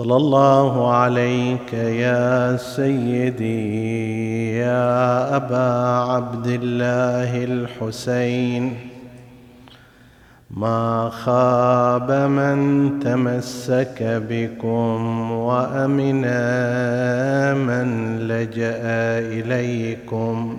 [0.00, 5.68] صلى الله عليك يا سيدي يا أبا
[6.12, 8.76] عبد الله الحسين.
[10.50, 12.58] ما خاب من
[13.00, 16.22] تمسك بكم وأمن
[17.68, 18.80] من لجأ
[19.36, 20.58] إليكم.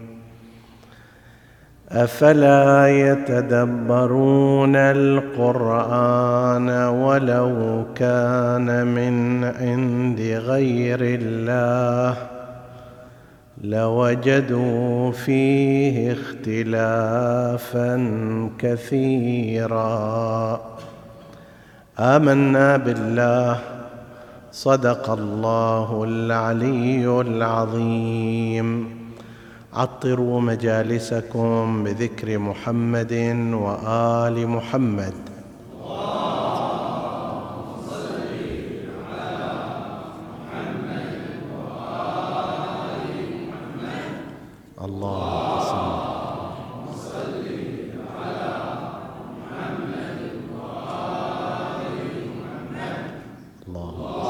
[1.93, 12.17] أفلا يتدبرون القرآن ولو كان من عند غير الله
[13.63, 18.09] لوجدوا فيه اختلافا
[18.59, 20.61] كثيرا.
[21.99, 23.59] آمنا بالله.
[24.51, 29.00] صدق الله العلي العظيم.
[29.73, 33.13] عطروا مجالسكم بذكر محمد
[33.53, 35.13] وآل محمد
[44.81, 46.11] الله صل
[53.67, 54.21] الله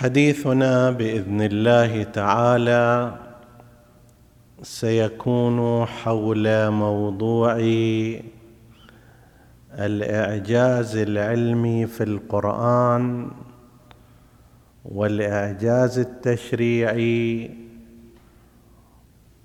[0.00, 3.14] حديثنا بإذن الله تعالى
[4.62, 7.56] سيكون حول موضوع
[9.78, 13.30] الإعجاز العلمي في القرآن
[14.84, 17.50] والإعجاز التشريعي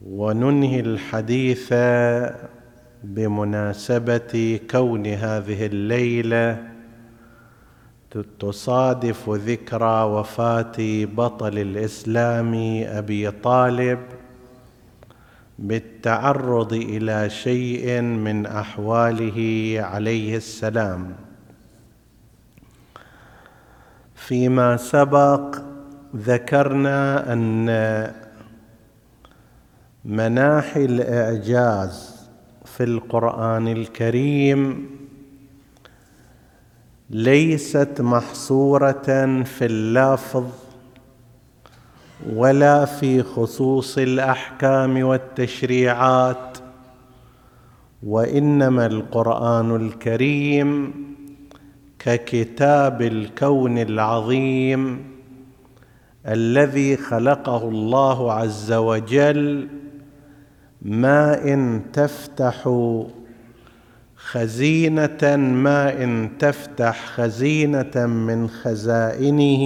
[0.06, 1.74] وننهي الحديث
[3.04, 6.75] بمناسبة كون هذه الليلة
[8.24, 12.54] تصادف ذكرى وفاة بطل الإسلام
[12.86, 14.00] أبي طالب
[15.60, 21.16] بالتعرض إلى شيء من أحواله عليه السلام.
[24.16, 25.56] فيما سبق
[26.16, 27.68] ذكرنا أن
[30.06, 32.16] مناحي الإعجاز
[32.66, 34.90] في القرآن الكريم
[37.10, 40.46] ليست محصورة في اللفظ
[42.34, 46.58] ولا في خصوص الأحكام والتشريعات
[48.04, 50.94] وإنما القرآن الكريم
[52.00, 55.06] ككتاب الكون العظيم
[56.28, 59.68] الذي خلقه الله عز وجل
[60.82, 62.68] ما إن تفتح
[64.26, 69.66] خزينة ما إن تفتح خزينة من خزائنه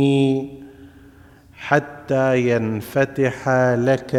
[1.53, 4.15] حتى ينفتح لك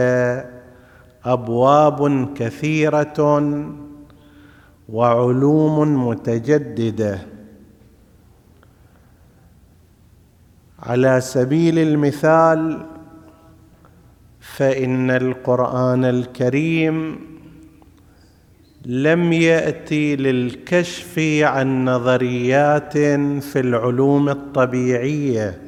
[1.25, 3.21] أبواب كثيرة
[4.89, 7.19] وعلوم متجددة.
[10.83, 12.87] على سبيل المثال
[14.41, 17.19] فإن القرآن الكريم
[18.87, 22.93] لم يأتي للكشف عن نظريات
[23.43, 25.61] في العلوم الطبيعية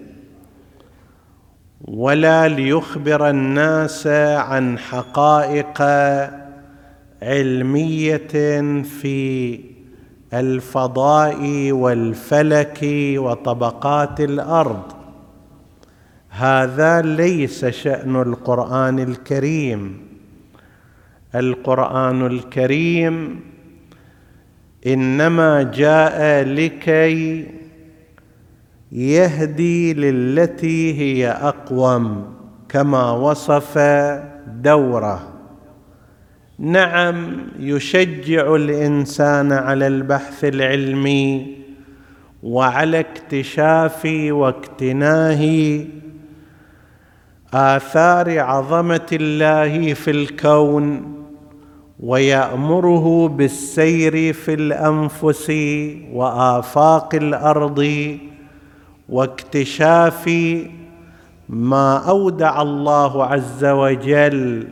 [1.80, 4.06] ولا ليخبر الناس
[4.36, 5.82] عن حقائق
[7.22, 8.32] علمية
[8.82, 9.60] في
[10.34, 12.78] الفضاء والفلك
[13.16, 14.82] وطبقات الأرض.
[16.28, 20.01] هذا ليس شأن القرآن الكريم.
[21.34, 23.40] القرآن الكريم
[24.86, 27.46] إنما جاء لكي
[28.92, 32.34] يهدي للتي هي أقوم
[32.68, 33.78] كما وصف
[34.46, 35.32] دوره.
[36.58, 41.56] نعم يشجع الإنسان على البحث العلمي
[42.42, 45.84] وعلى اكتشاف واكتناه
[47.54, 51.21] آثار عظمة الله في الكون.
[52.02, 55.50] ويأمره بالسير في الأنفس
[56.12, 58.18] وآفاق الأرض
[59.08, 60.30] واكتشاف
[61.48, 64.68] ما أودع الله عز وجل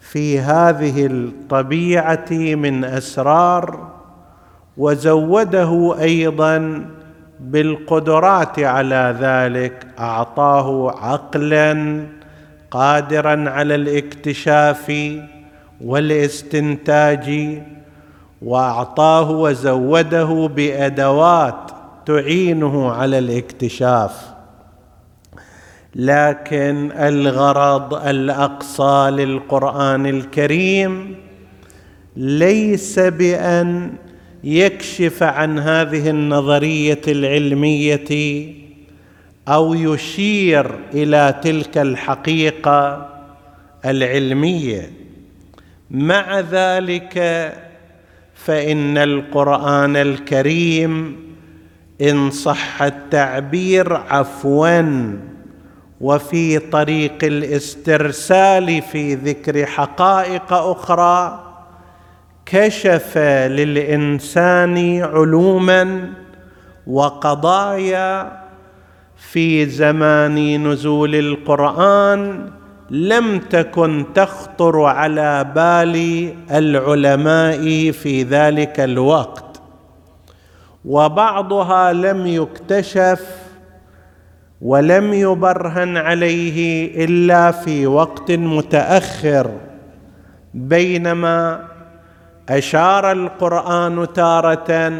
[0.00, 3.88] في هذه الطبيعة من أسرار
[4.76, 6.84] وزوده أيضا
[7.40, 9.86] بالقدرات على ذلك.
[9.98, 12.02] أعطاه عقلا
[12.70, 14.92] قادرا على الاكتشاف.
[15.84, 17.58] والاستنتاج
[18.42, 21.70] واعطاه وزوده بأدوات
[22.06, 24.36] تعينه على الاكتشاف.
[25.94, 31.16] لكن الغرض الأقصى للقرآن الكريم
[32.16, 33.92] ليس بأن
[34.44, 38.46] يكشف عن هذه النظرية العلمية
[39.48, 43.08] أو يشير إلى تلك الحقيقة
[43.84, 44.90] العلمية.
[45.90, 47.18] مع ذلك
[48.34, 51.16] فإن القرآن الكريم
[52.02, 55.12] إن صح التعبير عفوا
[56.00, 61.42] وفي طريق الاسترسال في ذكر حقائق أخرى
[62.46, 63.18] كشف
[63.48, 66.12] للإنسان علوما
[66.86, 68.42] وقضايا
[69.16, 72.50] في زمان نزول القرآن
[72.90, 79.60] لم تكن تخطر على بال العلماء في ذلك الوقت.
[80.84, 83.26] وبعضها لم يكتشف
[84.60, 89.50] ولم يبرهن عليه إلا في وقت متأخر.
[90.54, 91.60] بينما
[92.48, 94.92] أشار القرآن تارة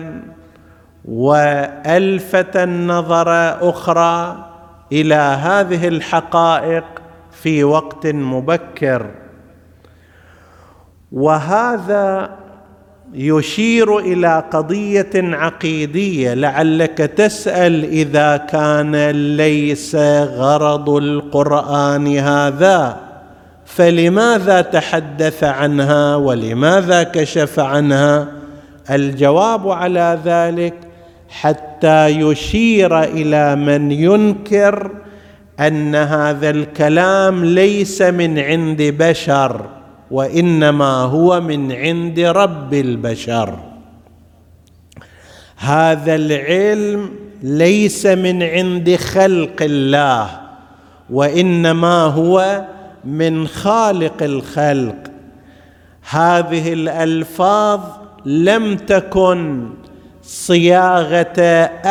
[1.05, 3.31] وألفت النظر
[3.71, 4.37] أخرى
[4.93, 6.85] إلى هذه الحقائق
[7.43, 9.11] في وقت مبكر.
[11.13, 12.31] وهذا
[13.15, 19.95] يشير إلى قضية عقيدية لعلك تسأل إذا كان ليس
[20.25, 22.97] غرض القرآن هذا
[23.65, 28.29] فلماذا تحدث عنها ولماذا كشف عنها؟
[28.91, 30.75] الجواب على ذلك
[31.29, 34.91] حتى يشير إلى من ينكر
[35.61, 39.67] أن هذا الكلام ليس من عند بشر
[40.11, 43.59] وإنما هو من عند رب البشر.
[45.57, 47.11] هذا العلم
[47.43, 50.41] ليس من عند خلق الله
[51.11, 52.65] وإنما هو
[53.05, 54.97] من خالق الخلق.
[56.11, 57.81] هذه الألفاظ
[58.27, 59.69] لم تكن
[60.23, 61.41] صياغة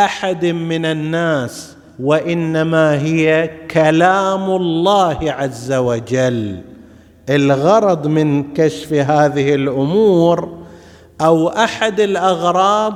[0.06, 1.75] أحد من الناس.
[2.00, 6.62] وإنما هي كلام الله عز وجل.
[7.30, 10.58] الغرض من كشف هذه الأمور
[11.22, 12.94] أو أحد الاغراض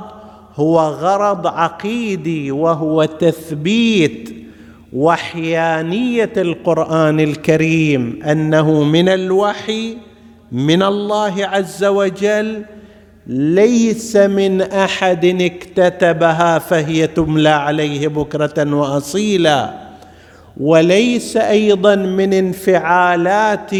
[0.56, 4.30] هو غرض عقيدي وهو تثبيت
[4.92, 9.96] وحيانية القرآن الكريم أنه من الوحي
[10.52, 12.64] من الله عز وجل
[13.26, 19.74] ليس من أحد اكتتبها فهي تملى عليه بكرة وأصيلا.
[20.60, 23.70] وليس أيضا من انفعالات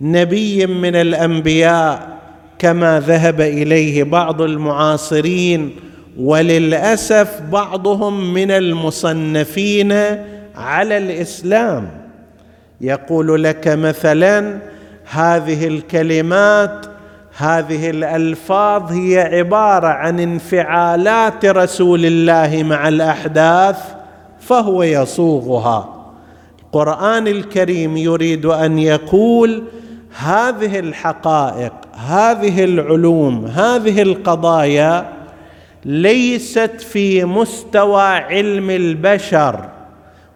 [0.00, 2.18] نبي من الأنبياء
[2.58, 5.70] كما ذهب إليه بعض المعاصرين.
[6.18, 9.92] وللأسف بعضهم من المصنفين
[10.56, 11.88] على الإسلام.
[12.80, 14.58] يقول لك مثلا
[15.10, 16.86] هذه الكلمات
[17.38, 23.78] هذه الألفاظ هي عبارة عن انفعالات رسول الله مع الأحداث
[24.40, 25.94] فهو يصوغها.
[26.62, 29.62] القرآن الكريم يريد أن يقول
[30.18, 31.72] هذه الحقائق
[32.08, 35.08] هذه العلوم هذه القضايا
[35.84, 39.68] ليست في مستوى علم البشر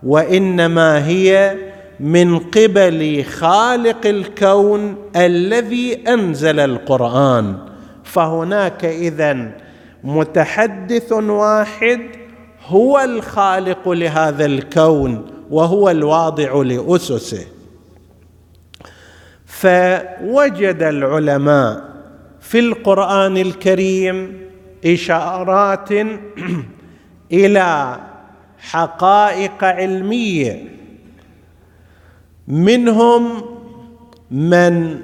[0.03, 1.57] وإنما هي
[2.03, 7.57] من قبل خالق الكون الذي أنزل القرآن.
[8.05, 9.53] فهناك اذا
[10.05, 12.01] متحدث واحد
[12.67, 17.47] هو الخالق لهذا الكون وهو الواضع لأسسه.
[19.47, 21.93] فوجد العلماء
[22.41, 24.41] في القرآن الكريم
[24.87, 25.89] إشارات
[27.33, 27.97] إلى
[28.59, 30.82] حقائق علمية
[32.49, 33.43] منهم
[34.31, 34.97] من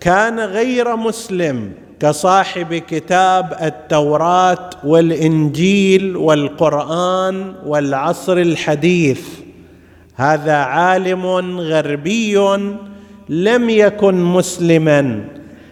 [0.00, 9.20] كان غير مسلم كصاحب كتاب التوراة والإنجيل والقرآن والعصر الحديث.
[10.14, 11.26] هذا عالم
[11.60, 12.36] غربي
[13.28, 15.24] لم يكن مسلما.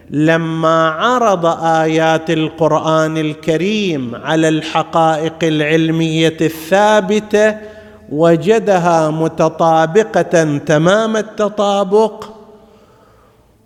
[0.09, 7.74] لما عرض آيات القرآن الكريم على الحقائق العلمية الثابتة
[8.11, 12.25] وجدها متطابقة تمام التطابق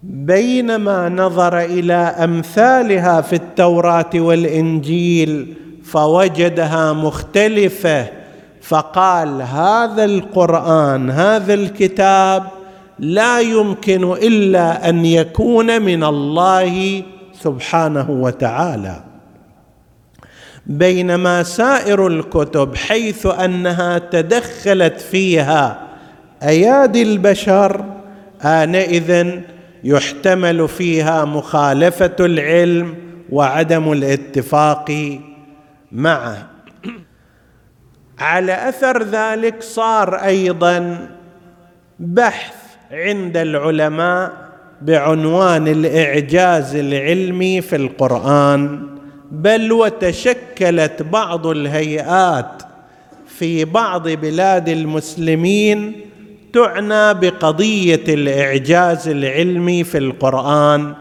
[0.04, 5.54] بينما نظر إلى أمثالها في التوراة والإنجيل
[5.84, 8.08] فوجدها مختلفة
[8.62, 12.44] فقال هذا القرآن هذا الكتاب
[13.00, 17.04] لا يمكن إلا أن يكون من الله
[17.42, 19.09] سبحانه وتعالى.
[20.70, 25.88] بينما سائر الكتب حيث أنها تدخلت فيها
[26.44, 27.86] أيادي البشر
[28.42, 29.30] آنئذ
[29.84, 32.96] يحتمل فيها مخالفة العلم
[33.30, 35.20] وعدم الاتفاق
[35.92, 36.48] معه.
[38.20, 41.08] على أثر ذلك صار أيضا
[42.00, 42.56] بحث
[42.92, 44.50] عند العلماء
[44.82, 48.99] بعنوان الإعجاز العلمي في القرآن.
[49.32, 52.64] بل وتشكلت بعض الهيئات
[53.28, 55.96] في بعض بلاد المسلمين
[56.54, 60.94] تعنى بقضية الإعجاز العلمي في القرآن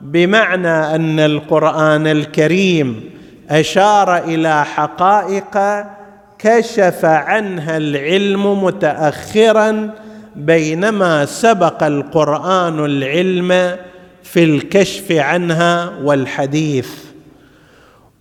[0.00, 3.10] بمعنى أن القرآن الكريم
[3.50, 5.84] أشار إلى حقائق
[6.38, 9.90] كشف عنها العلم متاخرا
[10.36, 13.76] بينما سبق القرآن العلم
[14.22, 17.05] في الكشف عنها والحديث.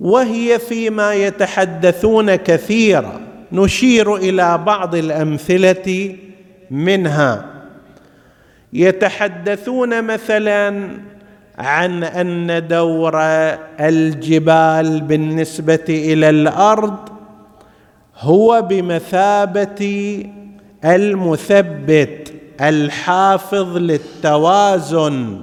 [0.05, 3.21] وهي فيما يتحدثون كثيرا.
[3.51, 6.15] نشير إلى بعض الأمثلة
[6.71, 7.45] منها.
[8.73, 10.89] يتحدثون مثلا
[11.57, 13.21] عن أن دور
[13.79, 16.97] الجبال بالنسبة إلى الأرض
[18.19, 20.23] هو بمثابة
[20.85, 25.41] المثبت الحافظ للتوازن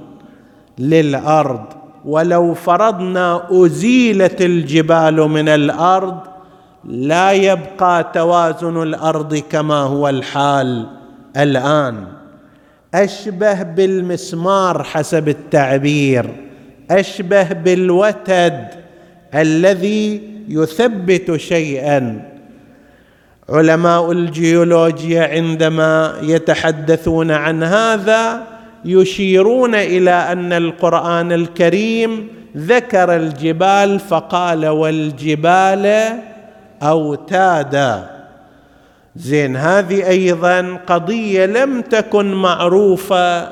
[0.79, 1.82] للأرض.
[2.05, 6.17] ولو فرضنا أزيلت الجبال من الأرض
[6.85, 10.87] لا يبقى توازن الأرض كما هو الحال
[11.37, 12.07] الآن.
[12.93, 16.29] أشبه بالمسمار حسب التعبير
[16.91, 18.67] أشبه بالوتد
[19.35, 22.33] الذي يثبت شيئا.
[23.49, 28.52] علماء الجيولوجيا عندما يتحدثون عن هذا
[28.85, 36.13] يشيرون إلى أن القرآن الكريم ذكر الجبال فقال والجبال
[36.83, 38.09] أوتادا.
[39.15, 43.49] زين هذه أيضا قضية لم تكن معروفة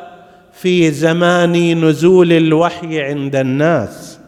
[0.53, 4.19] في زمان نزول الوحي عند الناس.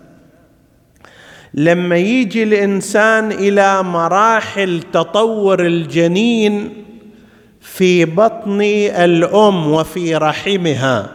[1.53, 6.69] لما يجي الإنسان إلى مراحل تطور الجنين
[7.63, 11.10] في بطن الأم وفي رحمها.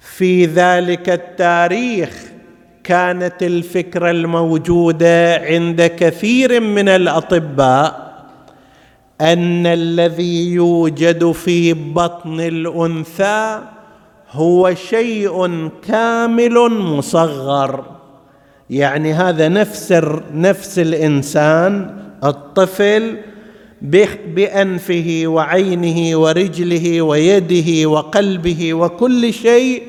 [0.00, 2.22] في ذلك التاريخ
[2.84, 8.08] كانت الفكرة الموجوده عند كثير من الأطباء
[9.20, 13.60] أن الذي يوجد في بطن الأنثى
[14.30, 17.84] هو شيء كامل مصغر.
[18.70, 19.92] يعني هذا نفس
[20.34, 23.16] نفس الإنسان الطفل
[23.82, 29.82] بأنفه وعينه ورجله ويده وقلبه وكل شيء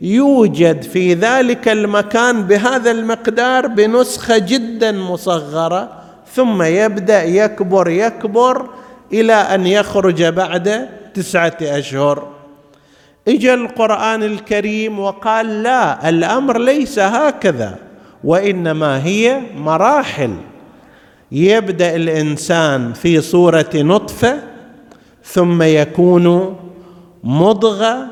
[0.00, 5.92] يوجد في ذلك المكان بهذا المقدار بنسخة جدا مصغرة
[6.34, 8.68] ثم يبدأ يكبر يكبر
[9.12, 12.28] إلى أن يخرج بعد تسعة أشهر.
[13.28, 17.78] اجى القرآن الكريم وقال لا الأمر ليس هكذا
[18.24, 20.34] وإنما هي مراحل.
[21.34, 24.38] يبدأ الإنسان في صورة نطفة
[25.24, 26.56] ثم يكون
[27.24, 28.06] مضغه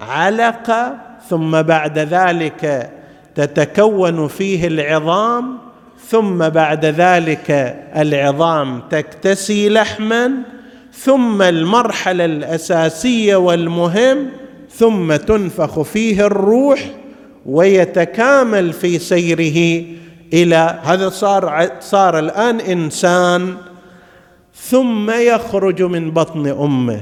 [0.00, 0.94] علقه
[1.28, 2.90] ثم بعد ذلك
[3.34, 5.58] تتكون فيه العظام
[6.08, 10.32] ثم بعد ذلك العظام تكتسي لحما
[10.92, 14.26] ثم المرحلة الأساسية والمهم
[14.70, 16.80] ثم تنفخ فيه الروح
[17.46, 19.84] ويتكامل في سيره
[20.32, 23.56] إلى هذا صار صار الآن إنسان
[24.54, 27.00] ثم يخرج من بطن أمه.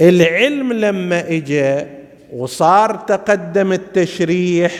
[0.00, 1.86] العلم لما اجى
[2.36, 4.72] وصار تقدم التشريح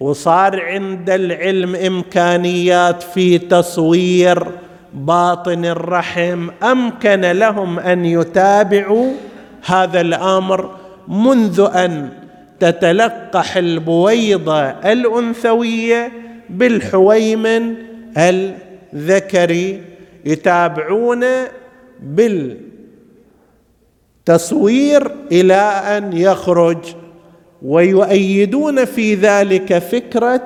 [0.00, 4.46] وصار عند العلم إمكانيات في تصوير
[4.94, 9.12] باطن الرحم أمكن لهم أن يتابعوا
[9.64, 10.70] هذا الأمر
[11.08, 12.10] منذ أن
[12.60, 16.12] تتلقح البويضة الأنثوية
[16.50, 17.74] بالحويمن
[18.18, 19.82] الذكري
[20.24, 21.24] يتابعون
[24.26, 25.62] بالتصوير إلى
[25.96, 26.78] أن يخرج
[27.62, 30.42] ويؤيدون في ذلك فكرة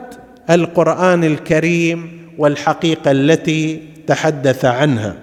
[0.50, 5.16] القرآن الكريم والحقيقة التي تحدث عنها.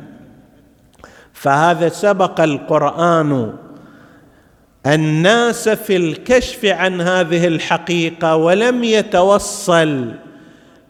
[1.33, 3.53] فهذا سبق القرآن
[4.85, 10.11] الناس في الكشف عن هذه الحقيقة ولم يتوصل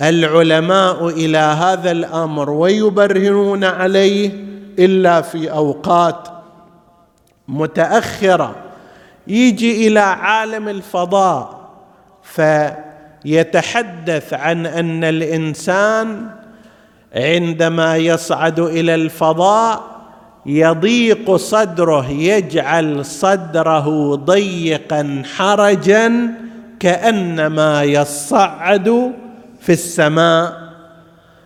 [0.02, 4.32] العلماء إلى هذا الأمر ويبرهنون عليه
[4.80, 6.28] إلا في أوقات
[7.48, 8.56] متأخرة.
[9.28, 11.60] يجي إلى عالم الفضاء
[13.24, 16.30] فيتحدث عن أن الإنسان
[17.16, 19.99] عندما يصعد إلى الفضاء
[20.46, 26.28] يضيق صدره يجعل صدره ضيقا حرجا
[26.80, 29.12] كأنما يصعد
[29.62, 30.70] في السماء.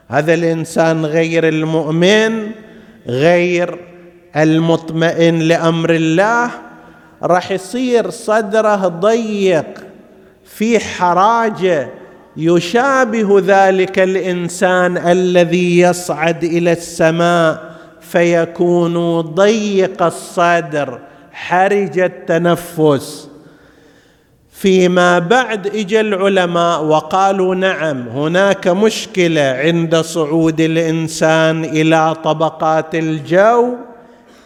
[0.07, 2.51] هذا الإنسان غير المؤمن
[3.07, 3.79] غير
[4.35, 6.51] المطمئن لأمر الله.
[7.23, 9.65] راح يصير صدره ضيق
[10.45, 11.89] في حراجة
[12.37, 17.72] يشابه ذلك الإنسان الذي يصعد إلى السماء.
[18.13, 20.99] فيكون ضيق الصدر
[21.31, 23.29] حرج التنفس.
[24.51, 33.73] فيما بعد اجى العلماء وقالوا نعم هناك مشكلة عند صعود الإنسان إلى طبقات الجو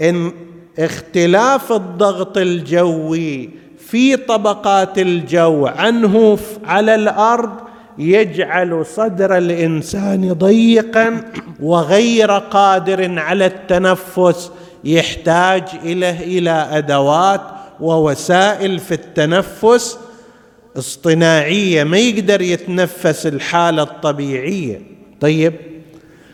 [0.01, 0.31] إن
[0.79, 7.66] اختلاف الضغط الجوي في طبقات الجو عنه على الأرض
[7.97, 14.51] يجعل صدر الإنسان ضيقا وغير قادر على التنفس
[14.83, 17.41] يحتاج إليه إلى أدوات
[17.79, 19.99] ووسائل في التنفس
[20.77, 24.81] اصطناعية ما يقدر يتنفس الحالة الطبيعية.
[25.19, 25.53] طيب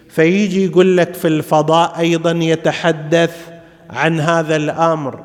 [0.10, 3.36] فيجي يقول لك في الفضاء أيضا يتحدث
[3.90, 5.24] عن هذا الأمر.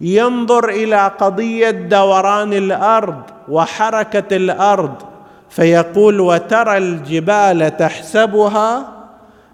[0.00, 5.07] ينظر إلى قضية دوران الأرض وحركة الأرض.
[5.50, 8.88] فيقول وترى الجبال تحسبها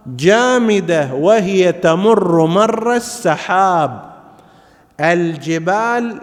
[0.07, 4.00] جامدة وهي تمر مر السحاب.
[5.00, 6.20] الجبال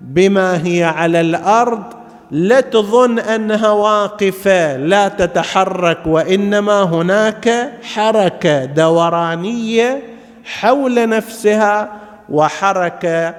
[0.00, 1.82] بما هي على الأرض
[2.30, 10.02] لا تظن أنها واقفة لا تتحرك وإنما هناك حركة دورانية
[10.44, 11.88] حول نفسها
[12.28, 13.34] وحركة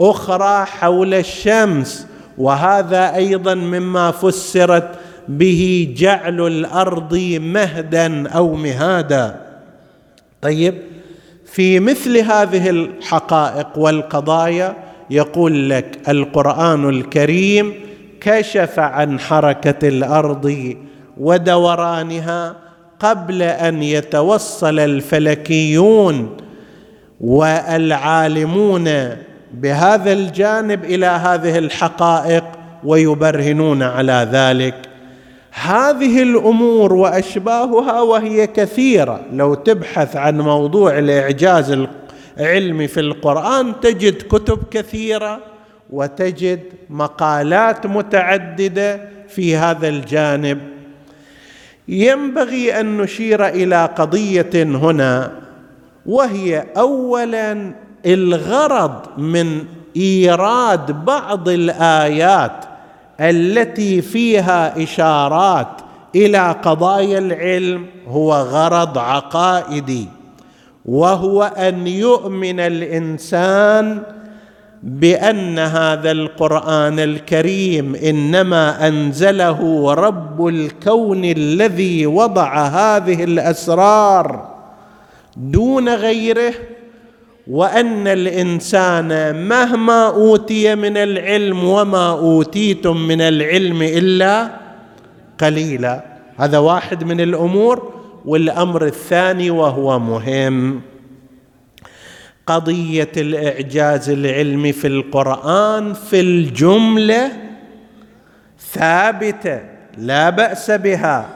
[0.00, 2.06] أخرى حول الشمس.
[2.38, 4.90] وهذا أيضا مما فسرت
[5.28, 9.40] به جعل الأرض مهدا أو مهادا.
[10.42, 10.74] طيب
[11.46, 14.76] في مثل هذه الحقائق والقضايا
[15.10, 17.74] يقول لك القرآن الكريم
[18.20, 20.76] كشف عن حركة الأرض
[21.18, 22.56] ودورانها
[23.00, 26.36] قبل أن يتوصل الفلكيون
[27.20, 28.88] والعالمون
[29.54, 32.44] بهذا الجانب إلى هذه الحقائق
[32.84, 34.91] ويبرهنون على ذلك.
[35.52, 39.20] هذه الأمور وأشباهها وهي كثيرة.
[39.32, 41.86] لو تبحث عن موضوع الاعجاز
[42.38, 45.40] العلمي في القرآن تجد كتب كثيرة
[45.90, 46.60] وتجد
[46.90, 50.58] مقالات متعددة في هذا الجانب.
[51.88, 55.32] ينبغي أن نشير إلى قضية هنا
[56.06, 57.72] وهي اولا
[58.06, 59.64] الغرض من
[59.96, 62.64] إيراد بعض الآيات
[63.20, 65.68] التي فيها إشارات
[66.16, 70.08] إلى قضايا العلم هو غرض عقائدي
[70.84, 74.02] وهو أن يؤمن الإنسان
[74.82, 84.48] بأن هذا القرآن الكريم إنما أنزله رب الكون الذي وضع هذه الأسرار
[85.36, 86.54] دون غيره
[87.46, 89.08] وأن الإنسان
[89.48, 94.50] مهما أوتي من العلم وما أوتيتم من العلم إلا
[95.40, 96.04] قليلا.
[96.36, 97.92] هذا واحد من الأمور.
[98.24, 100.80] والأمر الثاني وهو مهم.
[102.46, 107.32] قضية الإعجاز العلمي في القرآن في الجملة
[108.72, 109.60] ثابتة
[109.98, 111.28] لا بأس بها.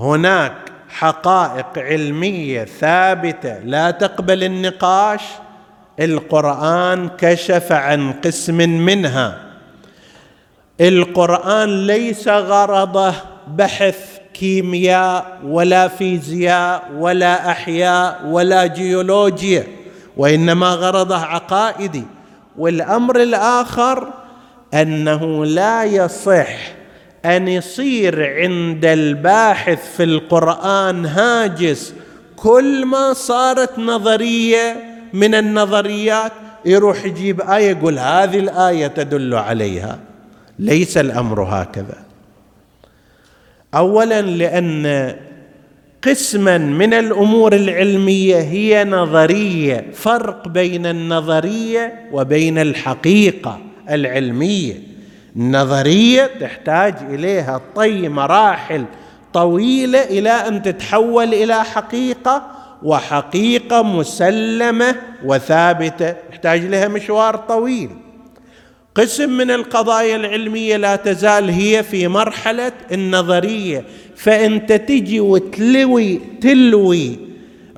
[0.00, 5.20] هناك حقائق علمية ثابتة لا تقبل النقاش
[6.00, 9.38] القرآن كشف عن قسم منها.
[10.80, 13.14] القرآن ليس غرضه
[13.48, 13.98] بحث
[14.34, 19.66] كيمياء ولا فيزياء ولا أحياء ولا جيولوجيا
[20.16, 22.04] وإنما غرضه عقائدي.
[22.58, 24.08] والأمر الآخر
[24.74, 26.81] أنه لا يصح
[27.24, 31.94] أن يصير عند الباحث في القرآن هاجس.
[32.36, 34.76] كل ما صارت نظرية
[35.12, 36.32] من النظريات
[36.64, 39.98] يروح يجيب آية يقول هذه الآية تدل عليها.
[40.58, 41.98] ليس الأمر هكذا.
[43.74, 45.14] اولا لأن
[46.02, 54.91] قسما من الأمور العلمية هي نظرية فرق بين النظرية وبين الحقيقة العلمية.
[55.36, 58.84] النظريه تحتاج إليها طي مراحل
[59.34, 62.46] طويلة إلى أن تتحول إلى حقيقة
[62.82, 66.14] وحقيقة مسلمة وثابتة.
[66.30, 67.90] يحتاج لها مشوار طويل.
[68.94, 73.84] قسم من القضايا العلمية لا تزال هي في مرحلة النظرية.
[74.16, 77.18] فانت تجي وتلوي تلوي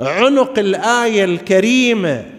[0.01, 2.34] عنق الآية الكريمة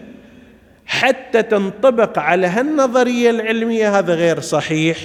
[0.96, 4.98] حتى تنطبق على هالنظرية العلمية هذا غير صحيح.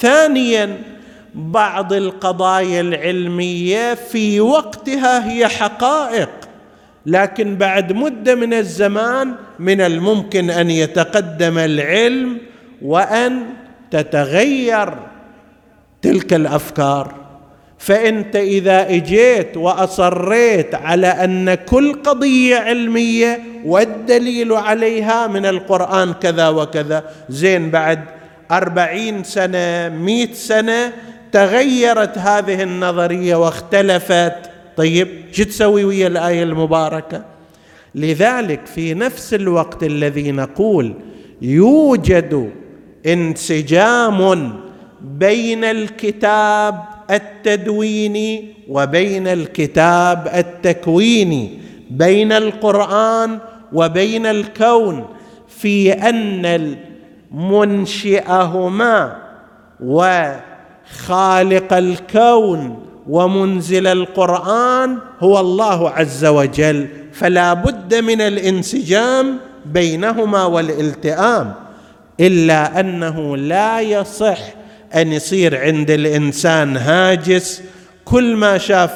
[0.00, 0.76] ثانيا
[1.34, 6.30] بعض القضايا العلمية في وقتها هي حقائق
[7.06, 12.38] لكن بعد مدة من الزمان من الممكن أن يتقدم العلم
[12.82, 13.42] وأن
[13.90, 14.94] تتغير
[16.02, 17.14] تلك الأفكار.
[17.78, 27.04] فأنت إذا إجيت وأصريت على أن كل قضية علمية والدليل عليها من القرآن كذا وكذا.
[27.28, 28.00] زين بعد
[28.50, 30.92] أربعين سنة مئة سنة
[31.32, 34.50] تغيرت هذه النظرية واختلفت.
[34.76, 37.24] طيب شو تسوي ويا الآية المباركة؟
[37.94, 40.94] لذلك في نفس الوقت الذي نقول
[41.42, 42.50] يوجد
[43.06, 44.52] انسجام
[45.00, 51.58] بين الكتاب التدويني وبين الكتاب التكويني
[51.90, 53.38] بين القرآن
[53.72, 55.04] وبين الكون
[55.48, 56.76] في أن
[57.34, 59.16] منشئهما
[59.80, 71.54] وخالق الكون ومنزل القرآن هو الله عز وجل فلا بد من الانسجام بينهما والالتئام
[72.20, 74.38] إلا أنه لا يصح
[74.94, 77.62] أن يصير عند الإنسان هاجس
[78.04, 78.90] كل ما شاف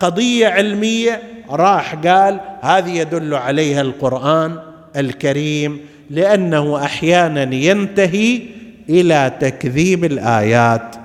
[0.00, 4.58] قضية علمية راح قال هذه يدل عليها القرآن
[4.96, 5.80] الكريم
[6.10, 8.40] لأنه أحيانا ينتهي
[8.88, 10.96] إلى تكذيب الآيات.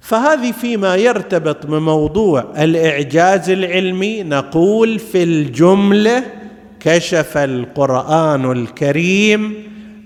[0.00, 6.24] فهذه فيما يرتبط بموضوع الإعجاز العلمي نقول في الجملة
[6.80, 9.54] كشف القرآن الكريم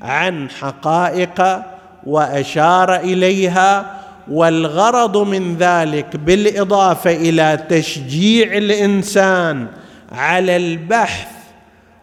[0.03, 1.63] عن حقائق
[2.07, 3.98] وأشار إليها
[4.31, 9.67] والغرض من ذلك بالإضافة إلى تشجيع الإنسان
[10.13, 11.29] على البحث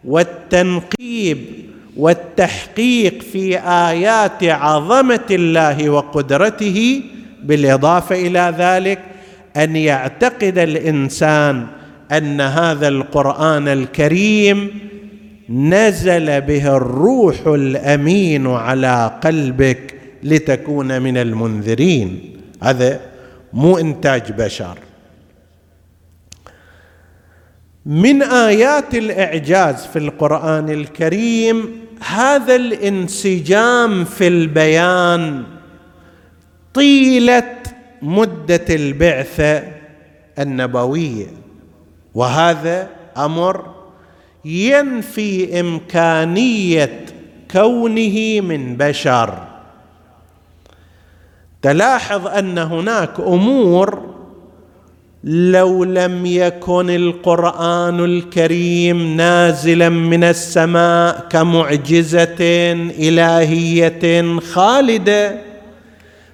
[0.05, 1.37] والتنقيب
[1.97, 7.01] والتحقيق في آيات عظمة الله وقدرته
[7.43, 8.99] بالإضافة إلى ذلك
[9.57, 11.65] أن يعتقد الإنسان
[12.11, 14.71] أن هذا القرآن الكريم
[15.49, 22.37] نزل به الروح الأمين على قلبك لتكون من المنذرين.
[22.63, 23.01] هذا
[23.53, 24.77] مو إنتاج بشر.
[27.85, 35.43] من آيات الإعجاز في القرآن الكريم هذا الانسجام في البيان
[36.73, 37.55] طيلة
[38.01, 39.63] مدة البعثة
[40.39, 41.27] النبوية.
[42.13, 43.75] وهذا أمر
[44.45, 47.05] ينفي إمكانية
[47.51, 49.54] كونه من بشر.
[51.65, 53.99] تلاحظ أن هناك أمور
[55.23, 62.35] لو لم يكن القرآن الكريم نازلا من السماء كمعجزة
[62.99, 65.37] إلهية خالدة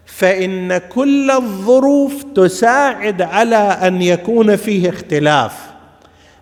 [0.06, 5.54] فإن كل الظروف تساعد على أن يكون فيه اختلاف.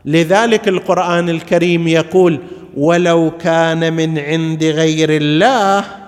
[0.06, 2.40] لذلك القرآن الكريم يقول
[2.78, 5.99] ولو كان من عند غير الله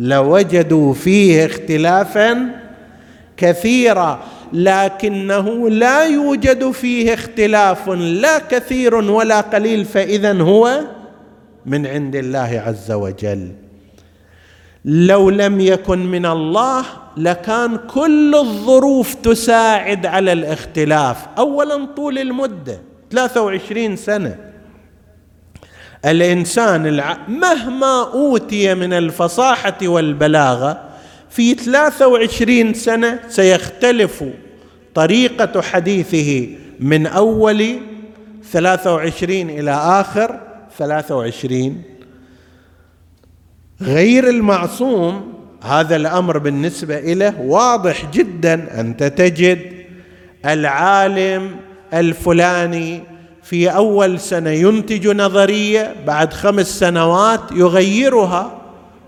[0.00, 2.50] لوجدوا فيه اختلافا
[3.36, 10.80] كثيرا لكنه لا يوجد فيه اختلاف لا كثير ولا قليل فاذا هو
[11.66, 13.48] من عند الله عز وجل.
[14.84, 16.84] لو لم يكن من الله
[17.16, 21.26] لكان كل الظروف تساعد على الاختلاف.
[21.38, 24.36] اولا طول المدة 23 سنة.
[26.04, 27.16] الإنسان الع...
[27.28, 30.80] مهما أوتي من الفصاحة والبلاغة
[31.30, 34.24] في 23 سنة سيختلف
[34.94, 36.48] طريقة حديثه
[36.80, 37.78] من أول
[38.52, 40.40] 23 إلى آخر
[40.78, 41.82] 23
[43.82, 45.32] غير المعصوم
[45.62, 48.80] هذا الأمر بالنسبة له واضح جدا.
[48.80, 49.58] أنت تجد
[50.46, 51.56] العالم
[51.94, 53.02] الفلاني
[53.50, 58.60] في أول سنة ينتج نظرية بعد خمس سنوات يغيرها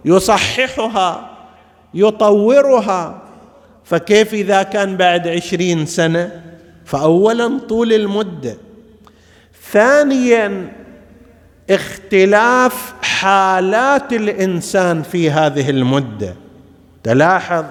[0.05, 1.31] يصححها
[1.95, 3.23] يطورها.
[3.85, 6.43] فكيف إذا كان بعد عشرين سنة؟
[6.85, 8.57] فاولا طول المدة.
[9.71, 10.73] ثانيا
[11.71, 16.35] اختلاف حالات الإنسان في هذه المدة.
[17.03, 17.65] تلاحظ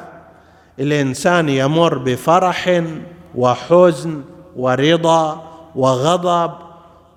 [0.79, 2.83] الإنسان يمر بفرح
[3.35, 4.21] وحزن
[4.55, 5.50] ورضا.
[5.75, 6.51] وغضب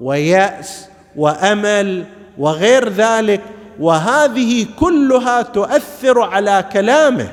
[0.00, 2.04] ويأس وأمل
[2.38, 3.40] وغير ذلك
[3.80, 7.32] وهذه كلها تؤثر على كلامه.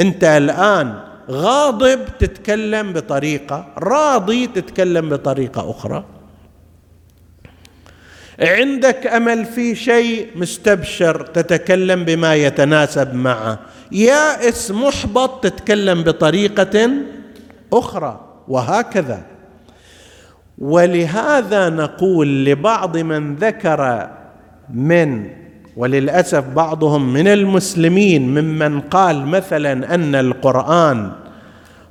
[0.00, 0.94] أنت الآن
[1.30, 6.04] غاضب تتكلم بطريقة راضي تتكلم بطريقة أخرى.
[8.40, 13.58] عندك أمل في شيء مستبشر تتكلم بما يتناسب معه.
[13.92, 16.90] يائس محبط تتكلم بطريقة
[17.72, 19.31] أخرى وهكذا.
[20.58, 24.08] ولهذا نقول لبعض من ذكر
[24.74, 25.28] من
[25.76, 31.10] وللأسف بعضهم من المسلمين ممن قال مثلا أن القرآن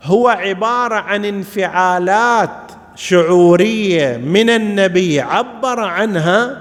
[0.04, 6.58] هو عبارة عن انفعالات شعورية من النبي عبر عنها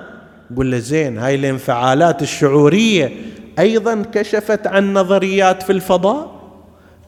[0.56, 3.12] قل له زين هاي الانفعالات الشعورية
[3.58, 6.40] أيضا كشفت عن نظريات في الفضاء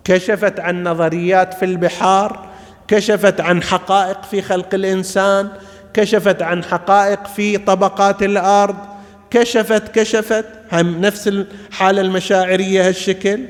[0.04, 2.51] كشفت عن نظريات في البحار
[2.92, 5.48] كشفت عن حقائق في خلق الإنسان
[5.94, 8.76] كشفت عن حقائق في طبقات الأرض
[9.30, 10.44] كشفت كشفت.
[10.72, 13.40] هم نفس الحالة المشاعرية هالشكل.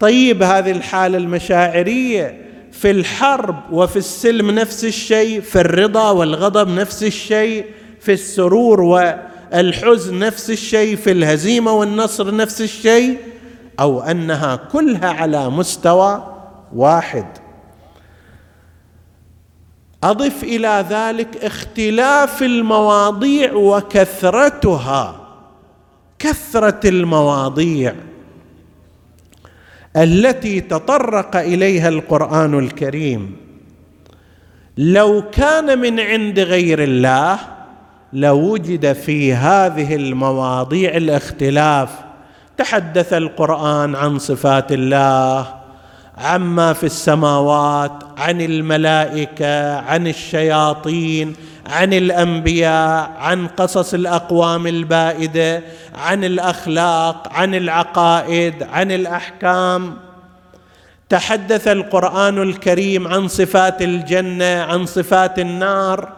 [0.00, 2.40] طيب هذه الحالة المشاعرية
[2.72, 7.64] في الحرب وفي السلم نفس الشيء في الرضا والغضب نفس الشيء
[8.00, 13.18] في السرور والحزن نفس الشيء في الهزيمة والنصر نفس الشيء
[13.80, 16.34] أو أنها كلها على مستوى
[16.74, 17.47] واحد.
[20.04, 25.20] أضف إلى ذلك اختلاف المواضيع وكثرتها.
[26.18, 27.94] كثرة المواضيع
[29.96, 33.36] التي تطرق إليها القرآن الكريم.
[34.78, 37.38] لو كان من عند غير الله
[38.12, 41.90] لوجد في هذه المواضيع الاختلاف.
[42.56, 45.57] تحدث القرآن عن صفات الله
[46.18, 55.62] عما في السماوات عن الملائكة عن الشياطين عن الأنبياء عن قصص الأقوام البائدة
[55.94, 59.96] عن الأخلاق عن العقائد عن الأحكام.
[61.08, 66.12] تحدث القرآن الكريم عن صفات الجنة عن صفات النار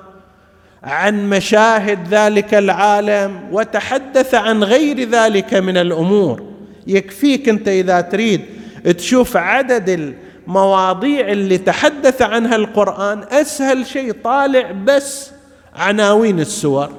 [0.82, 6.42] عن مشاهد ذلك العالم وتحدث عن غير ذلك من الأمور.
[6.86, 10.16] يكفيك أنت إذا تريد تشوف عدد
[10.46, 15.30] المواضيع اللي تحدث عنها القرآن أسهل شيء طالع بس
[15.76, 16.90] عناوين السور.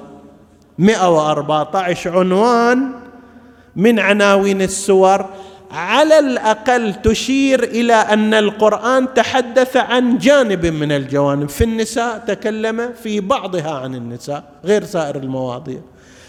[0.78, 2.92] 114 عنوان
[3.76, 5.26] من عناوين السور.
[5.70, 11.48] على الأقل تشير إلى أن القرآن تحدث عن جانب من الجوانب.
[11.48, 15.80] في النساء تكلم في بعضها عن النساء غير سائر المواضيع.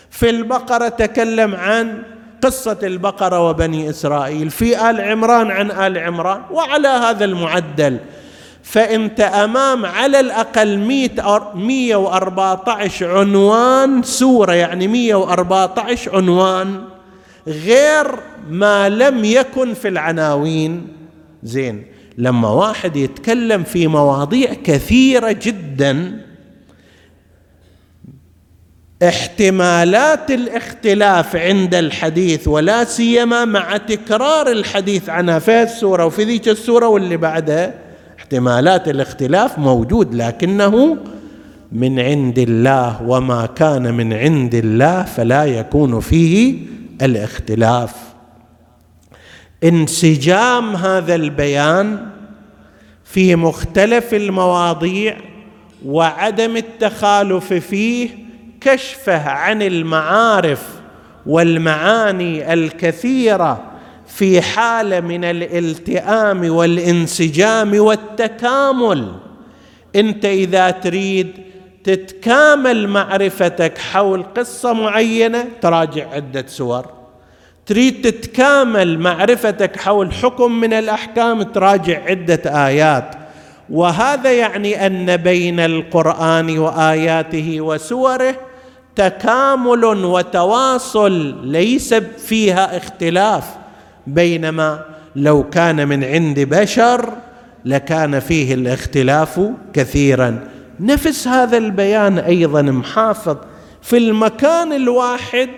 [0.09, 2.03] في البقرة تكلم عن
[2.43, 7.97] قصة البقرة وبني إسرائيل في آل عمران عن آل عمران وعلى هذا المعدل.
[8.63, 16.81] فأنت أمام على الأقل 114 عنوان سورة يعني 114 عنوان
[17.47, 18.07] غير
[18.49, 20.87] ما لم يكن في العناوين.
[21.43, 21.85] زين
[22.17, 26.21] لما واحد يتكلم في مواضيع كثيرة جدا
[29.07, 36.87] احتمالات الاختلاف عند الحديث ولا سيما مع تكرار الحديث عنها في السورة وفي ذيك السورة
[36.87, 37.73] واللي بعدها
[38.19, 40.97] احتمالات الاختلاف موجود لكنه
[41.71, 46.55] من عند الله وما كان من عند الله فلا يكون فيه
[47.01, 47.93] الاختلاف.
[49.63, 52.05] انسجام هذا البيان
[53.03, 55.17] في مختلف المواضيع
[55.85, 58.22] وعدم التخالف فيه
[58.65, 60.67] كشفه عن المعارف
[61.25, 63.63] والمعاني الكثيرة
[64.07, 69.11] في حالة من الالتئام والانسجام والتكامل.
[69.95, 71.31] انت إذا تريد
[71.83, 76.85] تتكامل معرفتك حول قصة معينة تراجع عدة سور.
[77.65, 83.15] تريد تتكامل معرفتك حول حكم من الأحكام تراجع عدة آيات.
[83.69, 88.35] وهذا يعني أن بين القرآن وآياته وسوره
[88.95, 93.55] تكامل وتواصل ليس فيها اختلاف
[94.07, 97.13] بينما لو كان من عند بشر
[97.65, 99.39] لكان فيه الاختلاف
[99.73, 100.47] كثيرا.
[100.79, 103.37] نفس هذا البيان أيضا محافظ
[103.81, 105.49] في المكان الواحد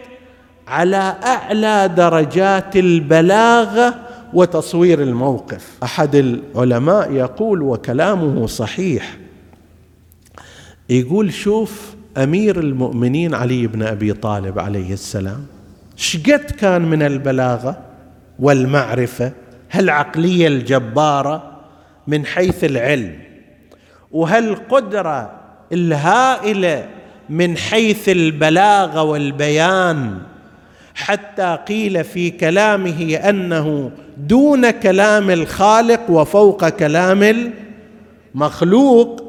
[0.68, 3.96] على أعلى درجات البلاغة
[4.34, 5.68] وتصوير الموقف.
[5.84, 9.18] أحد العلماء يقول وكلامه صحيح
[10.90, 15.46] يقول شوف أمير المؤمنين علي بن أبي طالب عليه السلام
[15.96, 17.78] شقد كان من البلاغة
[18.40, 19.32] والمعرفة
[19.72, 21.52] هالعقليه الجباره
[22.08, 23.16] من حيث العلم
[24.12, 25.32] وهالقدره
[25.74, 26.88] الهائله
[27.30, 30.18] من حيث البلاغة والبيان
[30.96, 37.52] حتى قيل في كلامه أنه دون كلام الخالق وفوق كلام
[38.36, 39.25] المخلوق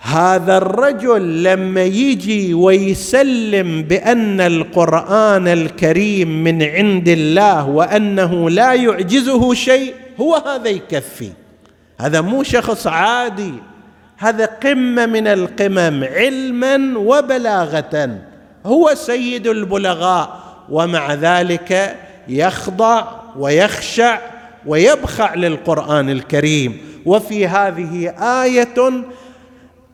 [0.00, 9.94] هذا الرجل لما يجي ويسلم بأن القرآن الكريم من عند الله وأنه لا يعجزه شيء
[10.20, 11.30] هو هذا يكفي.
[12.00, 13.52] هذا مو شخص عادي.
[14.18, 18.18] هذا قمة من القمم علما وبلاغة.
[18.66, 21.96] هو سيد البلغاء ومع ذلك
[22.28, 23.04] يخضع
[23.38, 24.18] ويخشع
[24.66, 26.76] ويبخع للقرآن الكريم.
[27.06, 28.08] وفي هذه
[28.42, 29.04] آية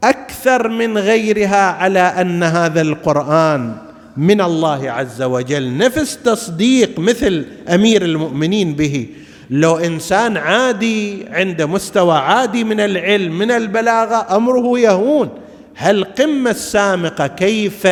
[0.04, 3.76] أكثر من غيرها على أن هذا القرآن
[4.16, 5.76] من الله عز وجل.
[5.76, 9.06] نفس تصديق مثل أمير المؤمنين به.
[9.50, 15.28] لو إنسان عادي عنده مستوى عادي من العلم من البلاغة أمره يهون.
[15.76, 17.86] هالقمه السامقة كيف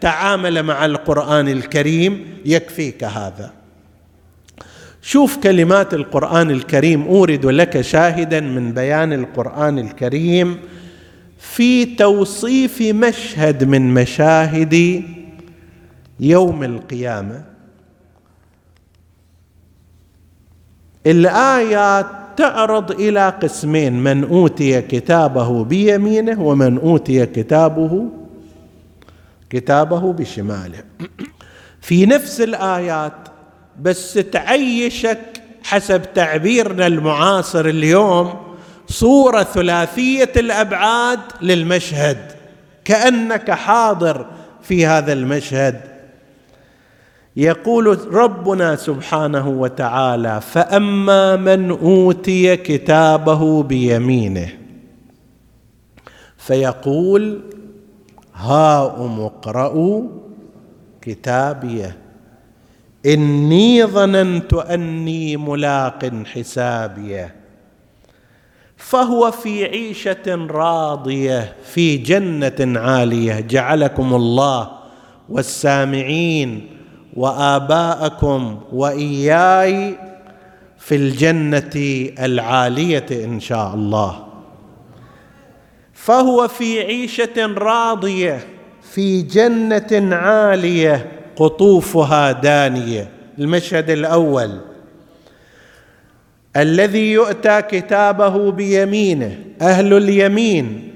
[0.00, 3.50] تعامل مع القرآن الكريم؟ يكفيك هذا.
[5.02, 10.56] شوف كلمات القرآن الكريم أورد لك شاهدا من بيان القرآن الكريم.
[11.38, 15.04] في توصيف مشهد من مشاهد
[16.20, 17.44] يوم القيامة.
[21.06, 28.08] الايات تعرض إلى قسمين من أوتي كتابه بيمينه ومن أوتي كتابه
[29.50, 30.84] كتابه بشماله.
[31.80, 33.12] في نفس الآيات
[33.82, 38.47] بس تعيشك حسب تعبيرنا المعاصر اليوم
[38.88, 42.32] صورة ثلاثية الأبعاد للمشهد.
[42.84, 44.26] كأنك حاضر
[44.62, 45.80] في هذا المشهد.
[47.36, 54.48] يقول ربنا سبحانه وتعالى فأما من أوتي كتابه بيمينه
[56.36, 57.40] فيقول
[58.34, 60.02] هاؤم اقرأوا
[61.02, 61.96] كتابيه
[63.06, 67.34] إني ظننت أني ملاق حسابيه
[68.78, 73.40] فهو في عيشة راضية في جنة عالية.
[73.40, 74.70] جعلكم الله
[75.28, 76.66] والسامعين
[77.16, 79.94] وآباءكم وإياي
[80.78, 81.72] في الجنة
[82.24, 84.24] العالية إن شاء الله.
[85.92, 88.40] فهو في عيشة راضية
[88.92, 93.10] في جنة عالية قطوفها دانية.
[93.38, 94.60] المشهد الأول
[96.56, 100.88] الذي يؤتى كتابه بيمينه أهل اليمين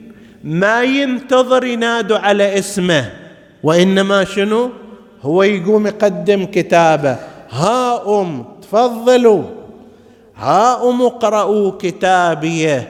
[0.45, 3.11] ما ينتظر ينادوا على اسمه.
[3.63, 4.71] وإنما شنو؟
[5.23, 7.17] هو يقوم يقدم كتابه.
[7.51, 9.43] ها أم تفضلوا.
[10.37, 12.89] ها أم اقرأوا كتابيه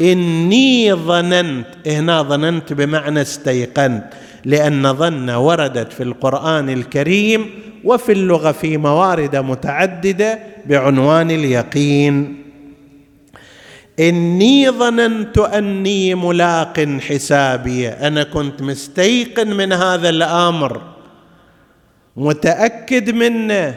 [0.00, 4.04] إني ظننت هنا ظننت بمعنى استيقنت
[4.44, 7.50] لأن ظن وردت في القرآن الكريم
[7.84, 12.44] وفي اللغة في موارد متعددة بعنوان اليقين.
[14.00, 17.88] إني ظننت أني ملاق حسابي.
[17.88, 20.82] أنا كنت مستيقن من هذا الأمر
[22.16, 23.74] متأكد منه.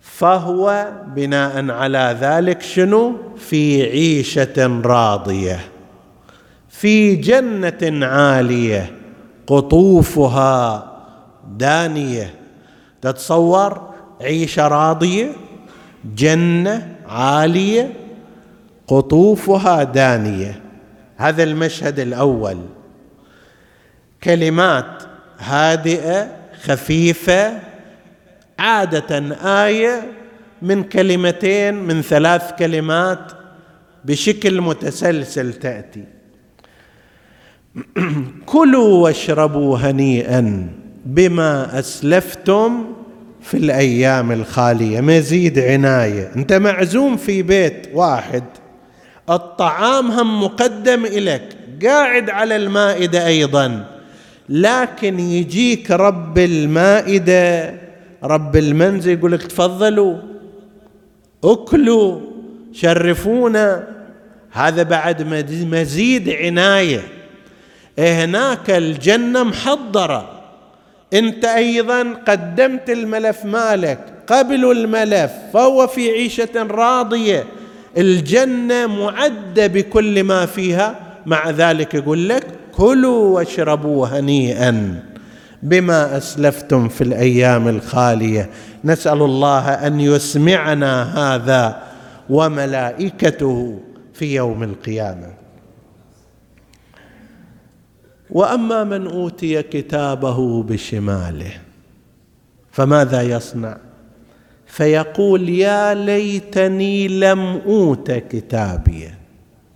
[0.00, 5.60] فهو بناء على ذلك شنو؟ في عيشة راضية
[6.68, 8.92] في جنة عالية
[9.46, 10.92] قطوفها
[11.56, 12.34] دانية.
[13.02, 15.32] تتصور عيشة راضية
[16.04, 17.92] جنة عالية
[18.86, 20.60] قطوفها دانية.
[21.16, 22.58] هذا المشهد الأول.
[24.24, 25.02] كلمات
[25.38, 27.58] هادئة خفيفة
[28.58, 30.12] عادة آية
[30.62, 33.32] من كلمتين من ثلاث كلمات
[34.04, 36.04] بشكل متسلسل تأتي.
[38.46, 40.68] كلوا واشربوا هنيئا.
[41.08, 42.84] بما أسلفتم
[43.42, 45.00] في الأيام الخالية.
[45.00, 46.30] مزيد عناية.
[46.36, 48.44] أنت معزوم في بيت واحد
[49.30, 51.42] الطعام هم مقدم إليك
[51.84, 53.84] قاعد على المائدة أيضا
[54.48, 57.74] لكن يجيك رب المائدة
[58.24, 60.16] رب المنزل يقول لك تفضلوا
[61.44, 62.20] أكلوا
[62.72, 63.88] شرفونا.
[64.50, 67.00] هذا بعد مزيد عناية.
[67.98, 70.37] هناك الجنة محضرة.
[71.14, 77.44] انت أيضا قدمت الملف مالك قبلوا الملف فهو في عيشة راضية.
[77.98, 80.94] الجنة معدة بكل ما فيها.
[81.26, 85.02] مع ذلك يقول لك كلوا واشربوا هنيئا
[85.62, 88.50] بما أسلفتم في الأيام الخالية.
[88.84, 91.82] نسأل الله أن يسمعنا هذا
[92.30, 93.78] وملائكته
[94.14, 95.47] في يوم القيامة.
[98.30, 101.52] وأما من أوتي كتابه بشماله
[102.72, 103.76] فماذا يصنع؟
[104.66, 109.10] فيقول يا ليتني لم أوت كتابي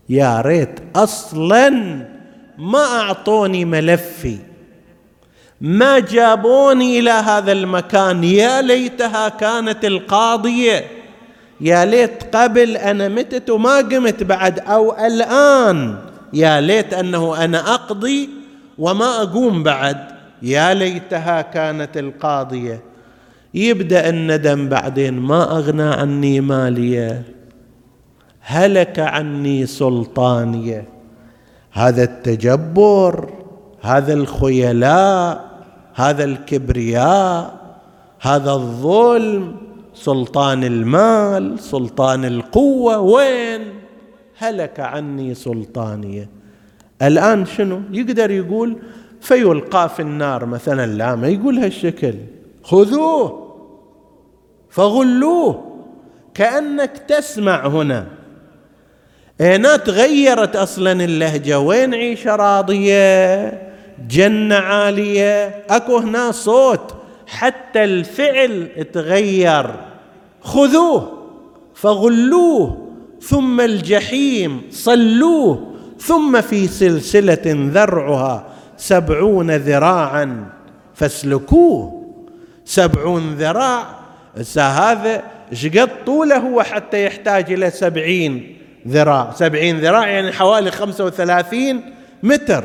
[0.09, 1.71] يا ريت أصلا
[2.59, 4.39] ما أعطوني ملفي
[5.61, 10.85] ما جابوني إلى هذا المكان يا ليتها كانت القاضية
[11.61, 15.99] يا ليت قبل أنا متت وما قمت بعد أو الآن
[16.33, 18.31] يا ليت أنه أنا أقضي
[18.79, 19.97] وما أقوم بعد.
[20.43, 22.83] يا ليتها كانت القاضية.
[23.55, 25.15] يبدأ الندم بعدين.
[25.19, 27.23] ما أغنى عني مالية.
[28.41, 30.89] هلك عني سلطانية.
[31.73, 33.33] هذا التجبر
[33.81, 35.51] هذا الخيلاء
[35.95, 37.55] هذا الكبرياء
[38.21, 39.57] هذا الظلم
[39.95, 42.99] سلطان المال سلطان القوة.
[42.99, 43.61] وين؟
[44.39, 46.42] هلك عني سلطانية.
[47.03, 48.77] الآن شنو؟ يقدر يقول
[49.21, 52.15] فيلقى في النار مثلا لا ما يقول هالشكل.
[52.63, 53.55] خذوه!
[54.71, 55.79] فغلوه!
[56.35, 58.07] كأنك تسمع هنا.
[59.41, 61.61] هنا تغيرت أصلا اللهجة.
[61.61, 63.73] وين عيشه راضية؟
[64.09, 65.65] جنة عالية.
[65.71, 66.95] أكو هنا صوت.
[67.27, 69.71] حتى الفعل تغير.
[70.43, 71.19] خذوه!
[71.75, 72.89] فغلوه!
[73.21, 75.72] ثم الجحيم صلوه!
[76.07, 78.47] ثم في سلسلة ذرعها
[78.77, 80.45] سبعون ذراعا.
[80.95, 82.03] فاسلكوه.
[82.65, 83.85] سبعون ذراع.
[84.57, 85.23] هذا
[85.53, 88.57] شقد طوله هو حتى يحتاج إلى سبعين
[88.89, 89.33] ذراع.
[89.35, 92.65] سبعين ذراع يعني حوالي خمسة وثلاثين متر.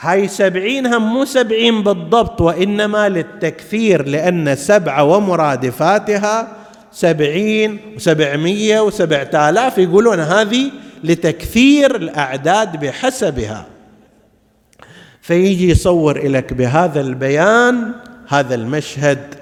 [0.00, 6.48] هاي سبعين هم مو سبعين بالضبط وإنما للتكثير لأن سبعة ومرادفاتها
[6.92, 9.78] سبعين وسبعمية وسبعة آلاف.
[9.78, 10.70] يقولون هذه
[11.06, 13.66] لتكثير الأعداد بحسبها.
[15.20, 17.92] فيجي يصور لك بهذا البيان
[18.28, 19.34] هذا المشهد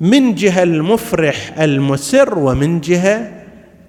[0.00, 3.32] من جهة المفرح المسر ومن جهة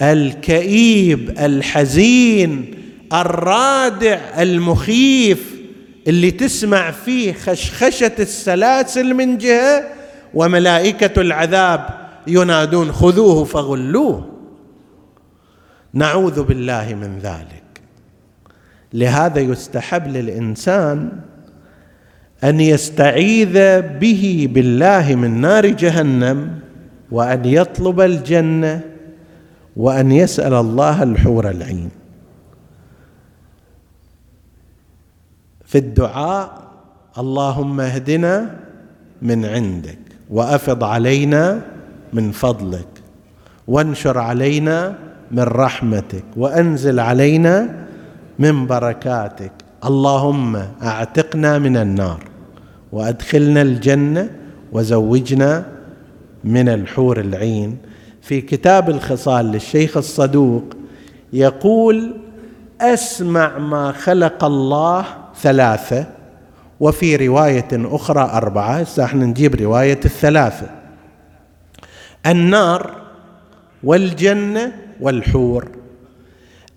[0.02, 2.76] الكئيب الحزين
[3.14, 5.54] الرادع المخيف
[6.08, 9.84] اللي تسمع فيه خشخشة السلاسل من جهة
[10.34, 11.86] وملائكة العذاب
[12.28, 14.33] ينادون خذوه فغلوه.
[15.94, 17.64] نعوذ بالله من ذلك.
[18.94, 21.12] لهذا يستحب للإنسان
[22.44, 26.60] أن يستعيذ به بالله من نار جهنم
[27.12, 28.82] وأن يطلب الجنة
[29.76, 31.90] وأن يسأل الله الحور العين.
[35.66, 36.64] في الدعاء
[37.18, 38.60] اللهم اهدنا
[39.22, 41.62] من عندك وأفض علينا
[42.14, 42.88] من فضلك
[43.68, 44.96] وانشر علينا
[45.32, 47.86] من رحمتك وأنزل علينا
[48.40, 49.52] من بركاتك.
[49.86, 52.24] اللهم أعتقنا من النار
[52.92, 54.30] وأدخلنا الجنة
[54.72, 55.66] وزوجنا
[56.44, 57.78] من الحور العين.
[58.22, 60.64] في كتاب الخصال للشيخ الصدوق
[61.34, 62.18] يقول
[62.82, 65.06] أسمع ما خلق الله
[65.42, 66.06] ثلاثة
[66.80, 68.76] وفي رواية أخرى أربعة.
[68.76, 70.70] هسه إحنا نجيب رواية الثلاثة.
[72.26, 73.03] النار
[73.84, 74.72] والجنة
[75.02, 75.68] والحور.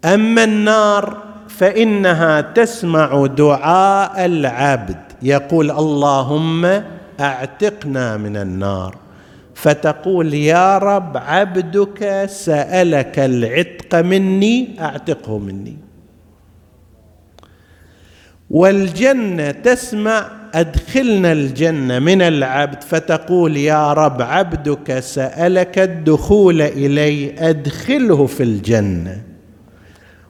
[0.04, 4.96] أما النار فإنها تسمع دعاء العبد.
[5.22, 6.82] يقول اللهم
[7.20, 8.96] أعتقنا من النار.
[9.54, 15.85] فتقول يا رب عبدك سألك العتق مني أعتقه مني.
[18.50, 28.42] والجنة تسمع أدخلنا الجنة من العبد فتقول يا رب عبدك سألك الدخول إلي أدخله في
[28.42, 29.22] الجنة.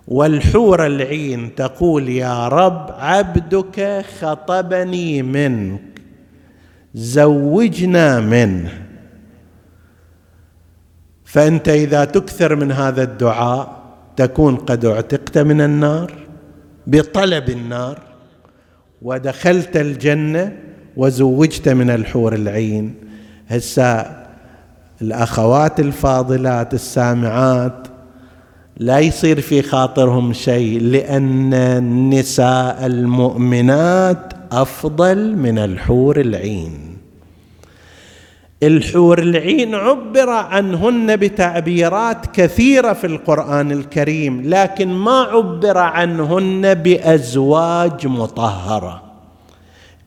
[0.09, 5.81] والحور العين تقول يا رب عبدك خطبني منك
[6.95, 8.71] زوجنا منه.
[11.25, 13.83] فأنت إذا تكثر من هذا الدعاء
[14.17, 16.13] تكون قد اعتقت من النار
[16.87, 18.06] بطلب النار.
[19.03, 20.57] ودخلت الجنة
[20.97, 22.95] وزوجت من الحور العين.
[23.49, 24.07] هسه
[25.03, 27.89] الأخوات الفاضلات السامعات
[28.77, 36.86] لا يصير في خاطرهم شيء لأن النساء المؤمنات أفضل من الحور العين.
[38.63, 49.03] الحور العين عبر عنهن بتعبيرات كثيرة في القرآن الكريم لكن ما عبر عنهن بأزواج مطهرة.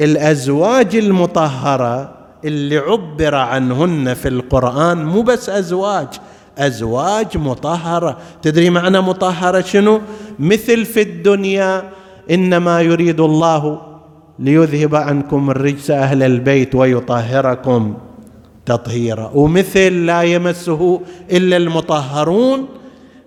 [0.01, 2.13] الأزواج المطهرة
[2.45, 6.07] اللي عبر عنهن في القرآن مو بس أزواج
[6.57, 8.17] أزواج مطهرة.
[8.41, 10.01] تدري معنى مطهرة شنو؟
[10.39, 11.83] مثل في الدنيا
[12.31, 13.81] إنما يريد الله
[14.39, 18.08] ليذهب عنكم الرجس أهل البيت ويطهركم.
[18.69, 21.01] تطهيرا ومثل لا يمسه
[21.31, 22.67] إلا المطهرون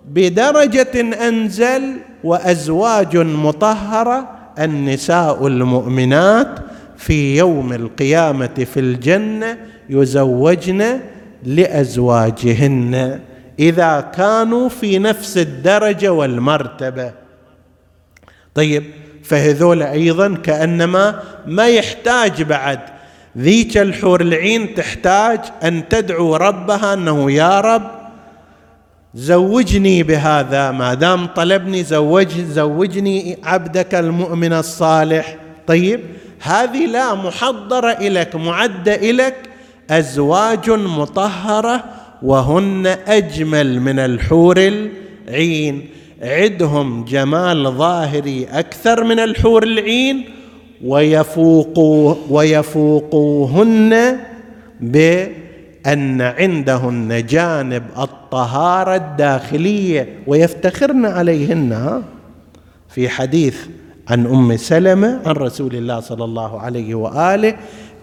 [0.09, 1.81] بدرجة أنزل
[2.23, 4.29] وأزواج مطهرة
[4.59, 6.59] النساء المؤمنات
[6.97, 9.57] في يوم القيامة في الجنة
[9.89, 10.99] يزوجن
[11.43, 13.19] لأزواجهن
[13.59, 17.11] إذا كانوا في نفس الدرجة والمرتبة.
[18.55, 18.83] طيب
[19.23, 22.79] فهذول أيضا كأنما ما يحتاج بعد.
[23.37, 27.91] ذيك الحور العين تحتاج أن تدعو ربها أنه يا رب
[29.15, 35.37] زوجني بهذا ما دام طلبني زوج زوجني عبدك المؤمن الصالح.
[35.67, 35.99] طيب
[36.41, 39.35] هذه لا محضرة اليك معدة اليك
[39.89, 41.83] أزواج مطهرة
[42.23, 45.89] وهن أجمل من الحور العين.
[46.21, 50.25] عدهم جمال ظاهري أكثر من الحور العين.
[50.85, 54.17] ويفوقوا ويفوقوهن
[54.81, 62.01] بأن عندهن جانب الطهارة الداخلية ويفتخرن عليهن
[62.89, 63.57] في حديث
[64.09, 67.55] عن أم سلمة عن رسول الله صلى الله عليه وآله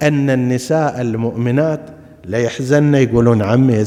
[0.02, 1.80] أن النساء المؤمنات
[2.24, 3.84] لا يحزن يقولون عمي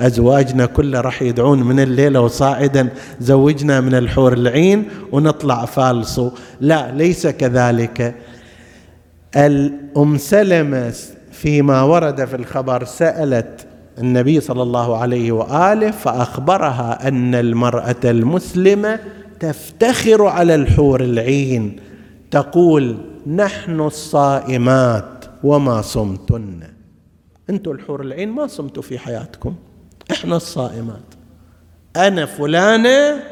[0.00, 2.88] أزواجنا كله راح يدعون من الليلة وصاعدا
[3.20, 6.30] زوجنا من الحور العين ونطلع فالصو.
[6.60, 8.14] لا ليس كذلك.
[9.36, 10.94] الأم سلمة
[11.32, 13.66] فيما ورد في الخبر سألت
[13.98, 18.98] النبي صلى الله عليه وآله فأخبرها أن المرأة المسلمة
[19.40, 21.76] تفتخر على الحور العين
[22.30, 22.96] تقول
[23.26, 26.60] نحن الصائمات وما صمتن.
[27.50, 29.54] أنتم الحور العين ما صمتوا في حياتكم.
[30.10, 31.14] إحنا الصائمات.
[31.96, 33.22] أنا فلانة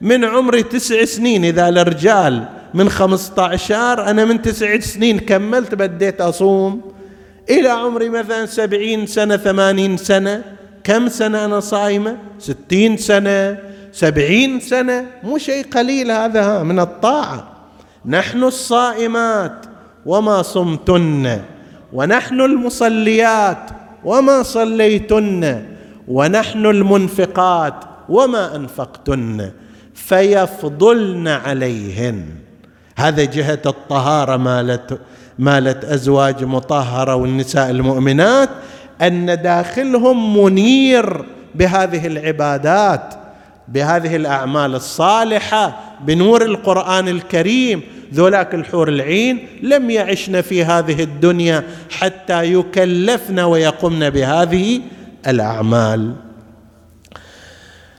[0.00, 6.20] من عمري تسع سنين إذا الرجال من خمسة عشر أنا من تسع سنين كملت بديت
[6.20, 6.92] أصوم.
[7.50, 10.44] إلى عمري مثلا سبعين سنة ثمانين سنة.
[10.84, 13.58] كم سنة أنا صايمة؟ ستين سنة
[13.92, 15.06] سبعين سنة.
[15.22, 17.52] مو شيء قليل هذا من الطاعة.
[18.06, 19.66] نحن الصائمات.
[20.06, 21.40] وما صمتن.
[21.92, 23.70] ونحن المصليات
[24.04, 25.62] وما صليتن
[26.08, 27.74] ونحن المنفقات
[28.08, 29.50] وما أنفقتن
[29.94, 32.24] فيفضلن عليهن.
[32.96, 34.98] هذا جهة الطهارة مالت
[35.38, 38.48] مالت أزواج مطهرة والنساء المؤمنات
[39.02, 41.24] أن داخلهم منير
[41.54, 43.14] بهذه العبادات
[43.68, 47.82] بهذه الأعمال الصالحة بنور القرآن الكريم
[48.14, 54.80] ذولاك الحور العين لم يعشن في هذه الدنيا حتى يكلفن ويقمن بهذه
[55.26, 56.14] الأعمال.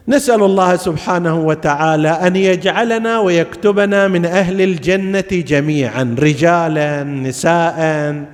[0.08, 8.26] نسأل الله سبحانه وتعالى أن يجعلنا ويكتبنا من أهل الجنة جميعا رجالا نساء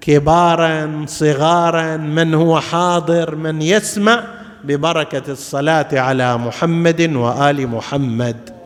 [0.00, 4.24] كبارا صغارا من هو حاضر من يسمع
[4.64, 8.57] ببركة الصلاة على محمد وآل محمد.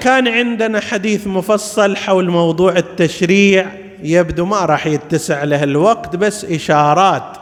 [0.00, 3.66] كان عندنا حديث مفصل حول موضوع التشريع.
[4.02, 7.36] يبدو ما راح يتسع له الوقت بس إشارات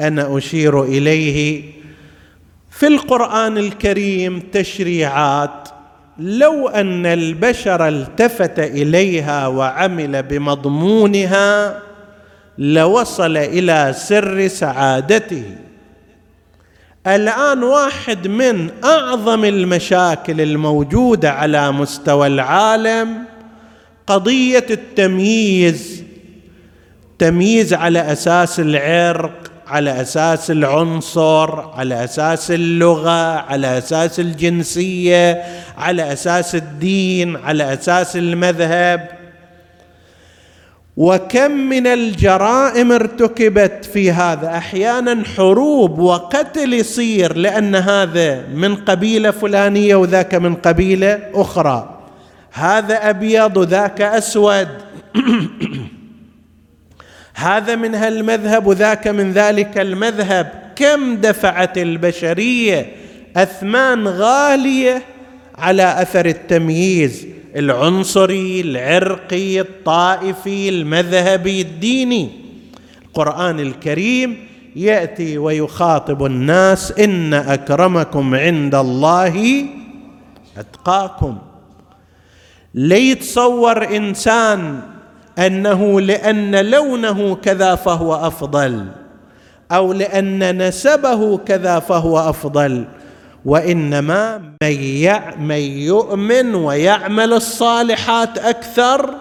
[0.00, 1.62] أنا أشير إليه.
[2.70, 5.68] في القرآن الكريم تشريعات
[6.18, 11.80] لو أن البشر التفت إليها وعمل بمضمونها
[12.58, 15.44] لوصل إلى سر سعادته.
[17.16, 23.24] الآن واحد من أعظم المشاكل الموجودة على مستوى العالم
[24.06, 26.02] قضية التمييز
[27.18, 35.42] تمييز على أساس العرق على أساس العنصر على أساس اللغة على أساس الجنسية
[35.78, 39.17] على أساس الدين على أساس المذهب.
[40.98, 49.96] وكم من الجرائم ارتكبت في هذا؟ أحيانا حروب وقتل يصير لأن هذا من قبيلة فلانية
[49.96, 52.00] وذاك من قبيلة أخرى.
[52.52, 54.68] هذا أبيض وذاك أسود.
[57.34, 60.52] هذا من هالمذهب وذاك من ذلك المذهب.
[60.76, 62.86] كم دفعت البشرية
[63.36, 65.02] أثمان غالية
[65.58, 72.30] على أثر التمييز؟ العنصري العرقي الطائفي المذهبي الديني.
[73.06, 74.46] القرآن الكريم
[74.76, 79.64] يأتي ويخاطب الناس إن أكرمكم عند الله
[80.58, 81.38] أتقاكم.
[82.74, 84.80] ليتصور إنسان
[85.38, 88.86] أنه لأن لونه كذا فهو أفضل
[89.72, 92.84] أو لأن نسبه كذا فهو أفضل.
[93.44, 99.14] وإنما من من يؤمن ويعمل الصالحات أكثر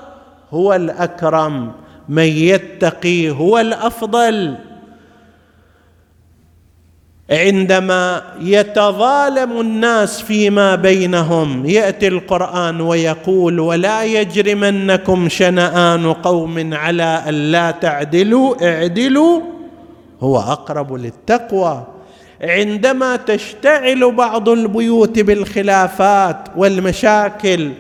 [0.52, 1.72] هو الأكرم
[2.10, 4.56] من يتقي هو الأفضل.
[7.30, 18.70] عندما يتظالم الناس فيما بينهم يأتي القرآن ويقول ولا يجرمنكم شنآن قوم على الا تعدلوا
[18.70, 19.42] اعدلوا.
[20.22, 21.97] هو أقرب للتقوى.
[22.42, 27.72] عندما تشتعل بعض البيوت بالخلافات والمشاكل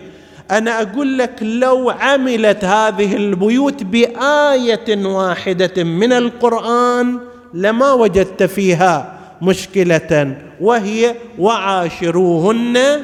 [0.51, 7.19] أنا أقول لك لو عملت هذه البيوت بآية واحدة من القرآن
[7.53, 13.01] لما وجدت فيها مشكلة وهي وعاشروهن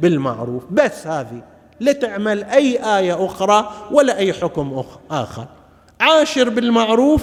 [0.00, 0.62] بالمعروف.
[0.70, 1.42] بس هذه.
[1.80, 5.46] لا تعمل أي آية أخرى ولا أي حكم آخر.
[6.00, 7.22] عاشر بالمعروف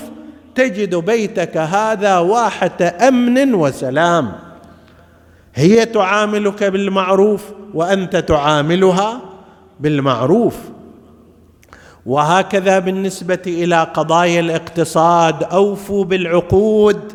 [0.57, 4.31] تجد بيتك هذا واحة أمن وسلام.
[5.55, 7.43] هي تعاملك بالمعروف
[7.73, 9.21] وأنت تعاملها
[9.79, 10.55] بالمعروف.
[12.05, 17.13] وهكذا بالنسبة إلى قضايا الاقتصاد أوفوا بالعقود.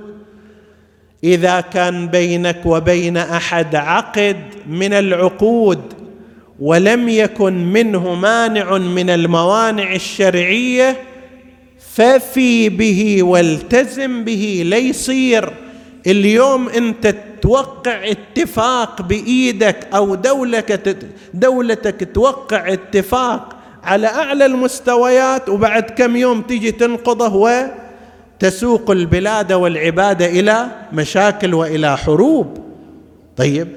[1.24, 4.36] إذا كان بينك وبين أحد عقد
[4.66, 5.80] من العقود
[6.61, 11.11] ولم يكن منه مانع من الموانع الشرعية
[11.95, 15.53] ففي به والتزم به ليصير
[16.07, 20.97] اليوم انت توقع اتفاق بإيدك أو دولك
[21.34, 27.68] دولتك توقع اتفاق على أعلى المستويات وبعد كم يوم تيجي تنقضه
[28.43, 32.59] وتسوق البلاد والعباد إلى مشاكل وإلى حروب.
[33.36, 33.68] طيب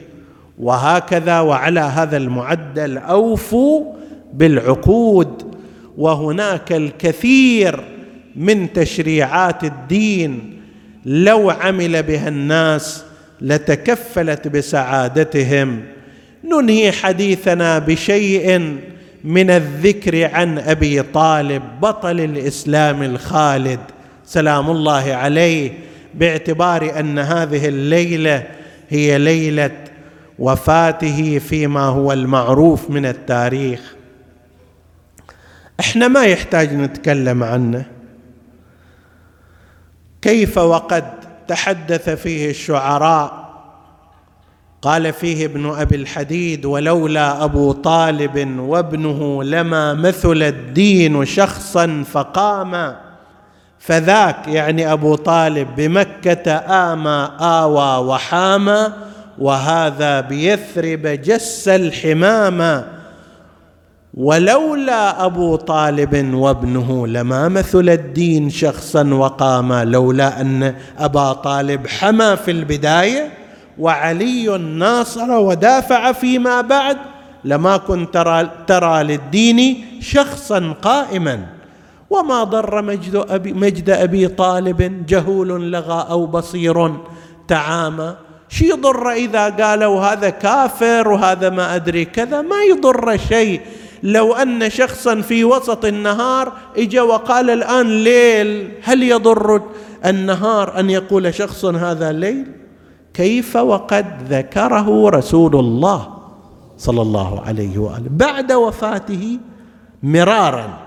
[0.59, 3.93] وهكذا وعلى هذا المعدل أوفوا
[4.33, 5.55] بالعقود.
[5.97, 7.94] وهناك الكثير
[8.35, 10.61] من تشريعات الدين
[11.05, 13.03] لو عمل بها الناس
[13.41, 15.83] لتكفلت بسعادتهم.
[16.43, 18.77] ننهي حديثنا بشيء
[19.23, 23.79] من الذكر عن أبي طالب بطل الإسلام الخالد.
[24.25, 25.71] سلام الله عليه.
[26.13, 28.43] باعتبار أن هذه الليلة
[28.89, 29.71] هي ليلة
[30.39, 33.95] وفاته فيما هو المعروف من التاريخ.
[35.79, 37.85] إحنا ما يحتاج نتكلم عنه.
[40.25, 41.05] كيف وقد
[41.47, 43.45] تحدث فيه الشعراء؟
[44.81, 52.95] قال فيه ابن أبي الحديد ولولا أبو طالب وابنه لما مثل الدين شخصا فقام.
[53.79, 58.93] فذاك يعني أبو طالب بمكة آمى آوى وحامى
[59.39, 62.94] وهذا بيثرب جس الحمامة.
[64.15, 72.51] ولولا أبو طالب وابنه لما مثل الدين شخصا وقاما لولا أن أبا طالب حمى في
[72.51, 73.31] البداية
[73.79, 76.97] وعلي ناصر ودافع فيما بعد
[77.43, 81.45] لما كنت ترى, ترى للدين شخصا قائما.
[82.09, 86.93] وما ضر مجد أبي, مجد أبي طالب جهول لغى أو بصير
[87.47, 88.15] تعامى.
[88.49, 93.61] شي يضر إذا قالوا هذا كافر وهذا ما أدري كذا؟ ما يضر شيء.
[94.05, 99.61] لو أن شخصا في وسط النهار اجى وقال الآن ليل هل يضر
[100.05, 102.45] النهار أن يقول شخص هذا ليل؟
[103.13, 106.17] كيف وقد ذكره رسول الله
[106.77, 109.39] صلى الله عليه وآله بعد وفاته
[110.03, 110.77] مرارا.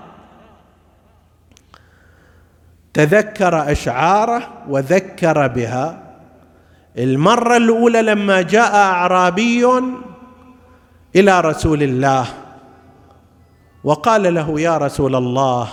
[2.93, 6.03] تذكر أشعاره وذكر بها.
[6.97, 9.65] المرة الأولى لما جاء أعرابي
[11.15, 12.25] إلى رسول الله
[13.83, 15.67] وقال له يا رسول الله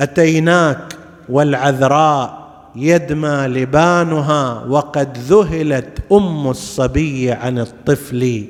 [0.00, 0.96] أتيناك
[1.28, 2.40] والعذراء
[2.76, 8.44] يدمى لبانها وقد ذهلت أم الصبي عن الطفل.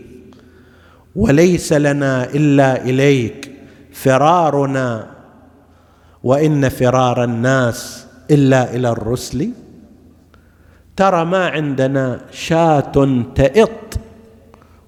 [1.16, 3.52] وليس لنا إلا إليك
[3.92, 5.06] فرارنا.
[6.22, 9.50] وإن فرار الناس إلا إلى الرسل.
[10.96, 14.00] ترى ما عندنا شاة تئط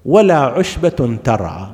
[0.05, 1.67] ولا عشبة ترعى.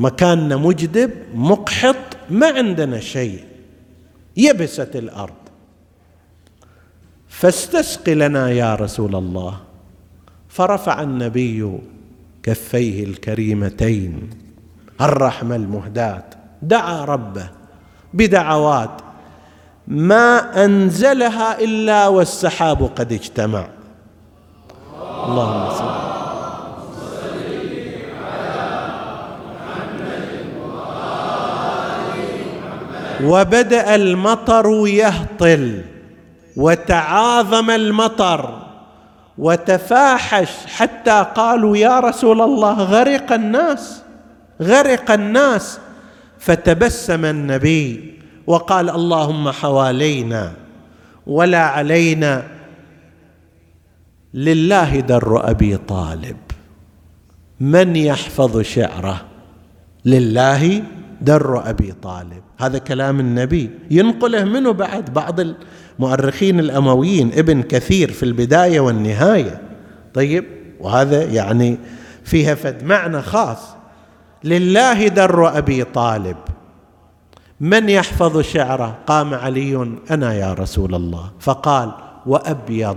[0.00, 1.96] مكاننا مجدب مقحط
[2.30, 3.44] ما عندنا شيء.
[4.36, 5.40] يبست الأرض.
[7.28, 9.56] فاستسق لنا يا رسول الله.
[10.48, 11.78] فرفع النبي
[12.42, 14.30] كفيه الكريمتين.
[15.00, 16.24] الرحمة المهداة.
[16.62, 17.50] دعا ربه
[18.14, 19.00] بدعوات.
[19.88, 23.68] ما أنزلها إلا والسحاب قد اجتمع.
[25.26, 26.19] اللهم صل
[33.24, 35.82] وبدأ المطر يهطل
[36.56, 38.62] وتعاظم المطر
[39.38, 44.02] وتفاحش حتى قالوا يا رسول الله غرق الناس
[44.62, 45.78] غرق الناس.
[46.38, 50.52] فتبسم النبي وقال اللهم حوالينا
[51.26, 52.42] ولا علينا.
[54.34, 56.36] لله در أبي طالب
[57.60, 59.20] من يحفظ شعره؟
[60.04, 60.82] لله
[61.20, 62.42] در أبي طالب.
[62.58, 63.70] هذا كلام النبي.
[63.90, 69.60] ينقله منه بعد بعض المؤرخين الأمويين ابن كثير في البداية والنهاية.
[70.14, 70.44] طيب
[70.80, 71.78] وهذا يعني
[72.24, 73.58] فيها فد معنى خاص.
[74.44, 76.36] لله در أبي طالب.
[77.60, 81.30] من يحفظ شعره؟ قام علي أنا يا رسول الله.
[81.40, 81.92] فقال
[82.26, 82.96] وأبيض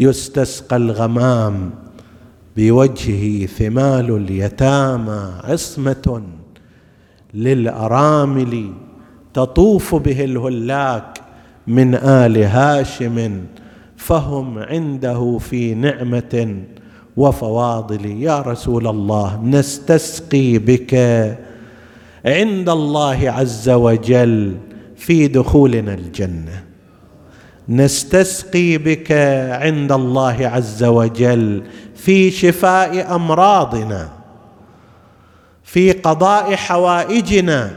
[0.00, 1.70] يستسقى الغمام
[2.56, 6.22] بوجهه ثمال اليتامى عصمة.
[7.34, 8.72] للأرامل
[9.34, 11.20] تطوف به الهلاك
[11.66, 13.40] من آل هاشم
[13.96, 16.62] فهم عنده في نعمة
[17.16, 18.06] وفواضل.
[18.06, 20.94] يا رسول الله نستسقي بك
[22.24, 24.56] عند الله عز وجل
[24.96, 26.64] في دخولنا الجنة.
[27.68, 29.12] نستسقي بك
[29.50, 31.62] عند الله عز وجل
[31.94, 34.19] في شفاء أمراضنا.
[35.72, 37.70] في قضاء حوائجنا.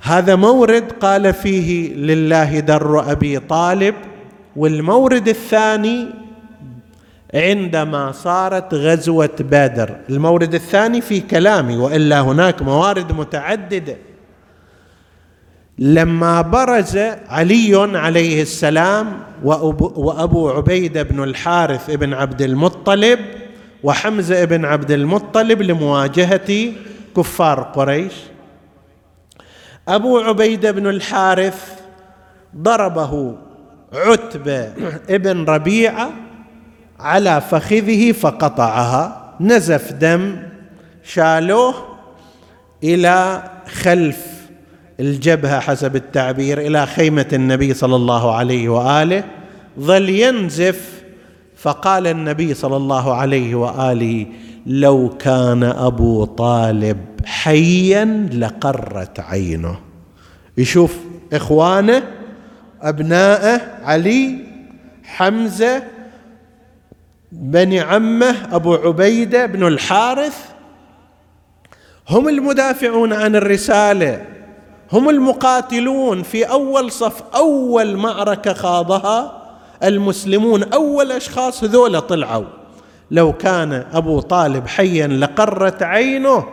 [0.00, 3.94] هذا مورد قال فيه لله در أبي طالب
[4.56, 6.08] والمورد الثاني
[7.34, 9.96] عندما صارت غزوة بدر.
[10.10, 13.96] المورد الثاني في كلامي وإلا هناك موارد متعددة.
[15.78, 16.96] لما برز
[17.28, 23.18] علي عليه السلام وأبو عبيدة بن الحارث بن عبد المطلب
[23.82, 26.72] وحمزة بن عبد المطلب لمواجهة
[27.16, 28.12] كفار قريش.
[29.88, 31.80] أبو عبيده بن الحارث
[32.56, 33.36] ضربه
[33.92, 34.72] عتبة
[35.10, 36.10] ابن ربيعة
[37.00, 40.42] على فخذه فقطعها نزف دم
[41.04, 41.74] شالوه
[42.84, 43.42] إلى
[43.82, 44.26] خلف
[45.00, 49.24] الجبهة حسب التعبير إلى خيمة النبي صلى الله عليه وآله
[49.80, 51.01] ظل ينزف
[51.62, 54.26] فقال النبي صلى الله عليه وآله
[54.66, 59.78] لو كان أبو طالب حيا لقرت عينه.
[60.58, 60.96] يشوف
[61.32, 62.02] إخوانه
[62.82, 64.38] أبنائه علي
[65.04, 65.82] حمزة
[67.32, 70.36] بني عمه أبو عبيدة بن الحارث.
[72.08, 74.26] هم المدافعون عن الرسالة
[74.92, 79.41] هم المقاتلون في أول صف أول معركة خاضها.
[79.84, 82.44] المسلمون أول أشخاص هذول طلعوا.
[83.10, 86.44] لو كان أبو طالب حيا لقرت عينه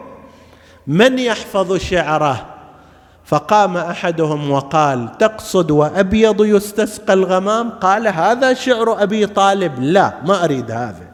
[0.87, 2.45] من يحفظ شعره؟
[3.25, 9.79] فقام أحدهم وقال تقصد وأبيض يستسقى الغمام؟ قال هذا شعر أبي طالب.
[9.79, 11.09] لا ما أريد هذا.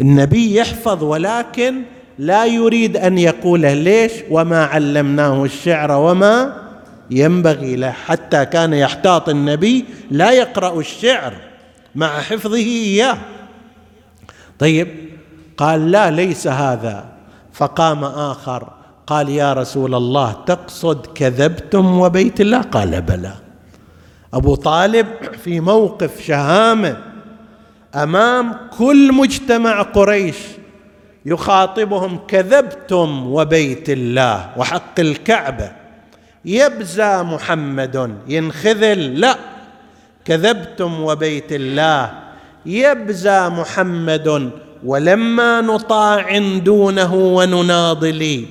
[0.00, 1.82] النبي يحفظ ولكن
[2.18, 6.63] لا يريد أن يقوله ليش وما علمناه الشعر وما
[7.10, 11.34] ينبغي له حتى كان يحتاط النبي لا يقرأ الشعر
[11.94, 13.18] مع حفظه إياه.
[14.58, 14.88] طيب
[15.56, 17.04] قال لا ليس هذا.
[17.52, 18.72] فقام آخر
[19.06, 23.32] قال يا رسول الله تقصد كذبتم وبيت الله؟ قال بلى.
[24.34, 25.06] أبو طالب
[25.44, 26.96] في موقف شهامة
[27.94, 30.36] أمام كل مجتمع قريش
[31.26, 35.83] يخاطبهم كذبتم وبيت الله وحق الكعبة.
[36.44, 39.36] يبزى محمد ينخذل لا.
[40.24, 42.10] كذبتم وبيت الله.
[42.66, 44.50] يبزى محمد
[44.84, 48.46] ولما نطاع دونه ونناضل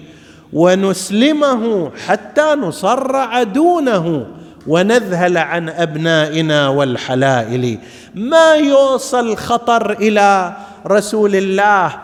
[0.53, 4.25] ونسلمه حتى نصرع دونه
[4.67, 7.77] ونذهل عن أبنائنا والحلائل.
[8.15, 10.53] ما يوصل خطر إلى
[10.87, 11.95] رسول الله؟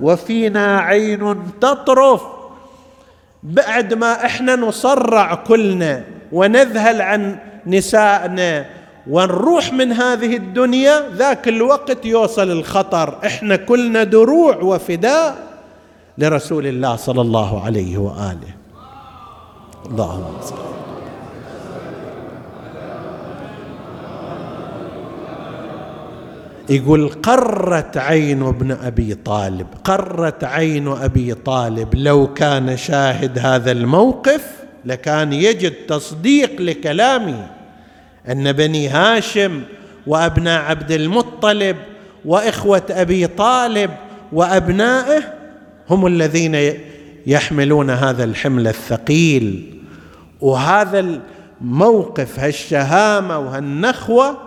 [0.00, 2.33] وفينا عين تطرف.
[3.44, 7.36] بعد ما إحنا نصرع كلنا ونذهل عن
[7.66, 8.66] نسائنا
[9.10, 13.18] ونروح من هذه الدنيا ذاك الوقت يوصل الخطر.
[13.26, 15.36] إحنا كلنا دروع وفداء
[16.18, 18.54] لرسول الله صلى الله عليه وآله.
[19.90, 20.56] اللهم صل
[26.68, 34.46] يقول قرت عين ابن أبي طالب قرت عين أبي طالب لو كان شاهد هذا الموقف
[34.84, 37.46] لكان يجد تصديق لكلامي.
[38.28, 39.62] أن بني هاشم
[40.06, 41.76] وأبناء عبد المطلب
[42.24, 43.90] وإخوة أبي طالب
[44.32, 45.22] وأبنائه
[45.90, 46.74] هم الذين
[47.26, 49.74] يحملون هذا الحمل الثقيل.
[50.40, 51.20] وهذا
[51.60, 54.43] الموقف هالشهامة وهالنخوة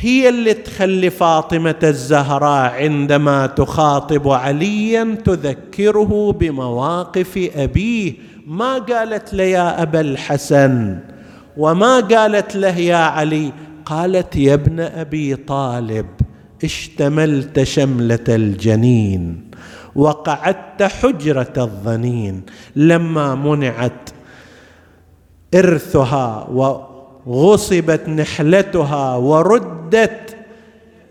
[0.00, 8.14] هي اللي تخلي فاطمة الزهراء عندما تخاطب عليا تذكره بمواقف أبيه.
[8.46, 10.98] ما قالت له يا أبا الحسن؟
[11.56, 13.52] وما قالت له يا علي؟
[13.84, 16.06] قالت يا ابن أبي طالب
[16.64, 19.50] اشتملت شملة الجنين
[19.94, 22.42] وقعدت حجرة الظنين.
[22.76, 24.10] لما منعت
[25.54, 26.46] إرثها
[27.28, 30.36] وغصبت نحلتها وردت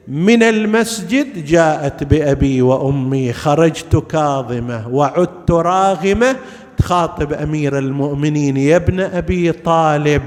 [0.07, 6.35] من المسجد جاءت بأبي وأمي خرجت كاظمة وعدت راغمة
[6.77, 10.21] تخاطب أمير المؤمنين يا ابن أبي طالب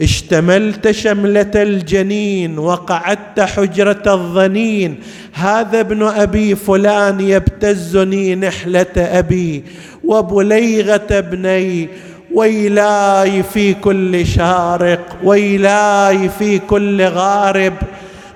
[0.00, 4.98] اشتملت شملة الجنين وقعدت حجرة الظنين
[5.32, 9.64] هذا ابن أبي فلان يبتزني نحلة أبي
[10.04, 11.88] وبلغة ابني
[12.34, 17.74] ويلاي في كل شارق ويلاي في كل غارب.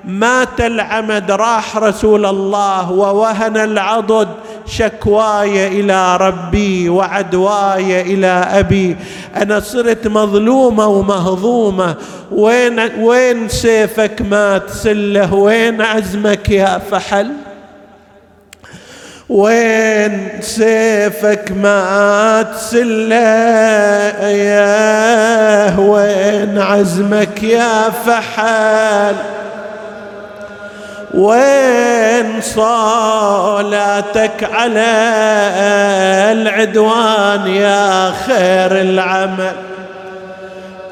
[0.05, 4.29] مات العمد راح رسول الله ووهن العضد
[4.67, 8.97] شكواي إلى ربي وعدواي إلى أبي.
[9.37, 11.97] أنا صرت مظلومة ومهضومة.
[12.33, 17.33] وين وين سيفك مات سله؟ وين عزمك يا فحل؟
[19.31, 23.17] وين سيفك مات سله
[24.29, 29.15] يا وين عزمك يا فحل؟
[31.15, 34.93] وين صلاتك على
[36.33, 39.53] العدوان يا خير العمل؟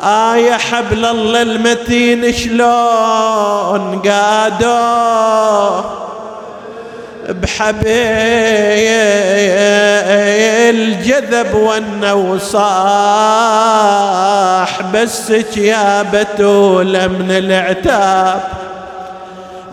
[0.03, 5.99] آه يا حبل الله المتين شلون قادو؟
[7.29, 7.89] بحبيل
[10.75, 12.53] الجذب والنوصاح
[14.95, 18.41] بس يا بتول من العتاب.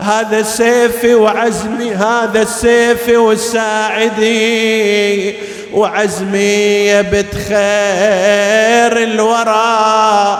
[0.00, 4.36] هذا سيفي وعزمي هذا سيفي وساعدي
[5.72, 10.38] وعزمي يا بت خير الورى.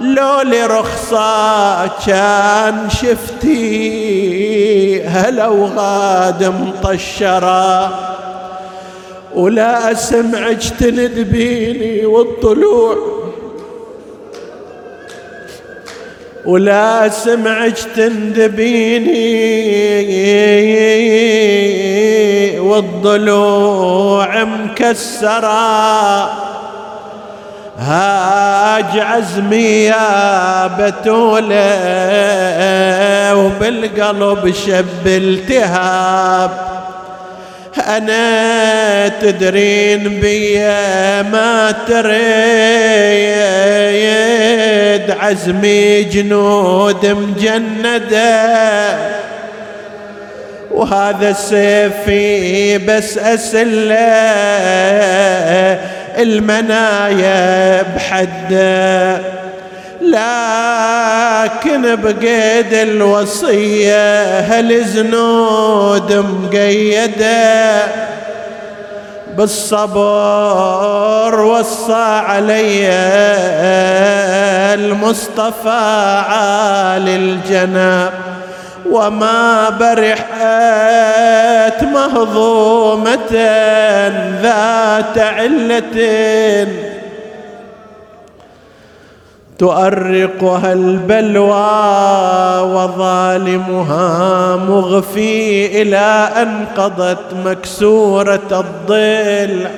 [0.00, 3.60] لو لرخصة كان شفتي
[5.04, 8.06] هلا وغاد مطشرة.
[9.34, 13.20] ولا أسمعك تندبيني والطلوع.
[16.46, 19.20] ولا سمعك تندبيني
[22.58, 25.60] والضلوع مكسرة.
[27.80, 31.56] هاج عزمي يا بتولة
[33.34, 36.50] وبالقلب شب التهاب.
[37.88, 42.10] أنا تدرين بيا ما تريد
[45.10, 48.50] عزمي جنود مجندة.
[50.70, 53.96] وهذا سيفي بس أسلة
[56.22, 59.16] المنايا بحدة
[60.02, 67.82] لكن بقيد الوصية هالزنود مقيدة.
[69.36, 69.90] بالصبر
[71.40, 72.88] وصى علي
[74.74, 78.29] المصطفى عالي الجناب.
[78.92, 80.30] وما برحت
[81.84, 83.32] مهضومة
[84.42, 86.66] ذات علة.
[89.58, 91.50] تؤرقها البلوى
[92.74, 99.70] وظالمها مغفي إلى أن قضت مكسورة الضلع.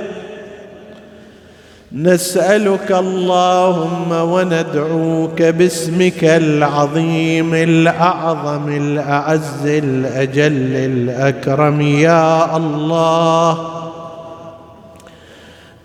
[1.95, 11.81] نسألك اللهم وندعوك باسمك العظيم الأعظم الأعز الأجل الأكرم.
[11.81, 13.59] يا الله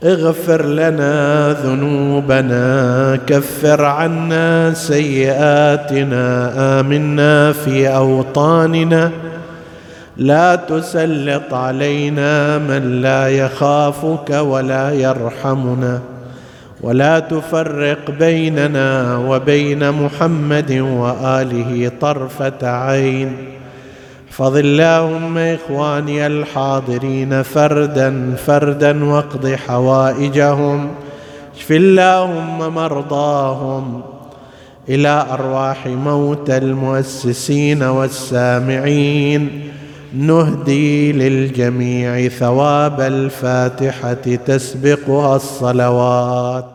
[0.04, 9.12] اغفر لنا ذنوبنا كفر عنا سيئاتنا آمنا في أوطاننا.
[10.18, 16.00] لا تسلط علينا من لا يخافك ولا يرحمنا
[16.82, 23.36] ولا تفرق بيننا وبين محمد وآله طرفة عين.
[24.30, 30.88] احفظ اللهم إخواني الحاضرين فردا فردا واقض حوائجهم.
[31.58, 34.02] اشف اللهم مرضاهم.
[34.90, 39.72] إلى أرواح موتى المؤسسين والسامعين.
[40.14, 44.14] نهدي للجميع ثواب الفاتحة
[44.46, 46.70] تسبقها الصلوات.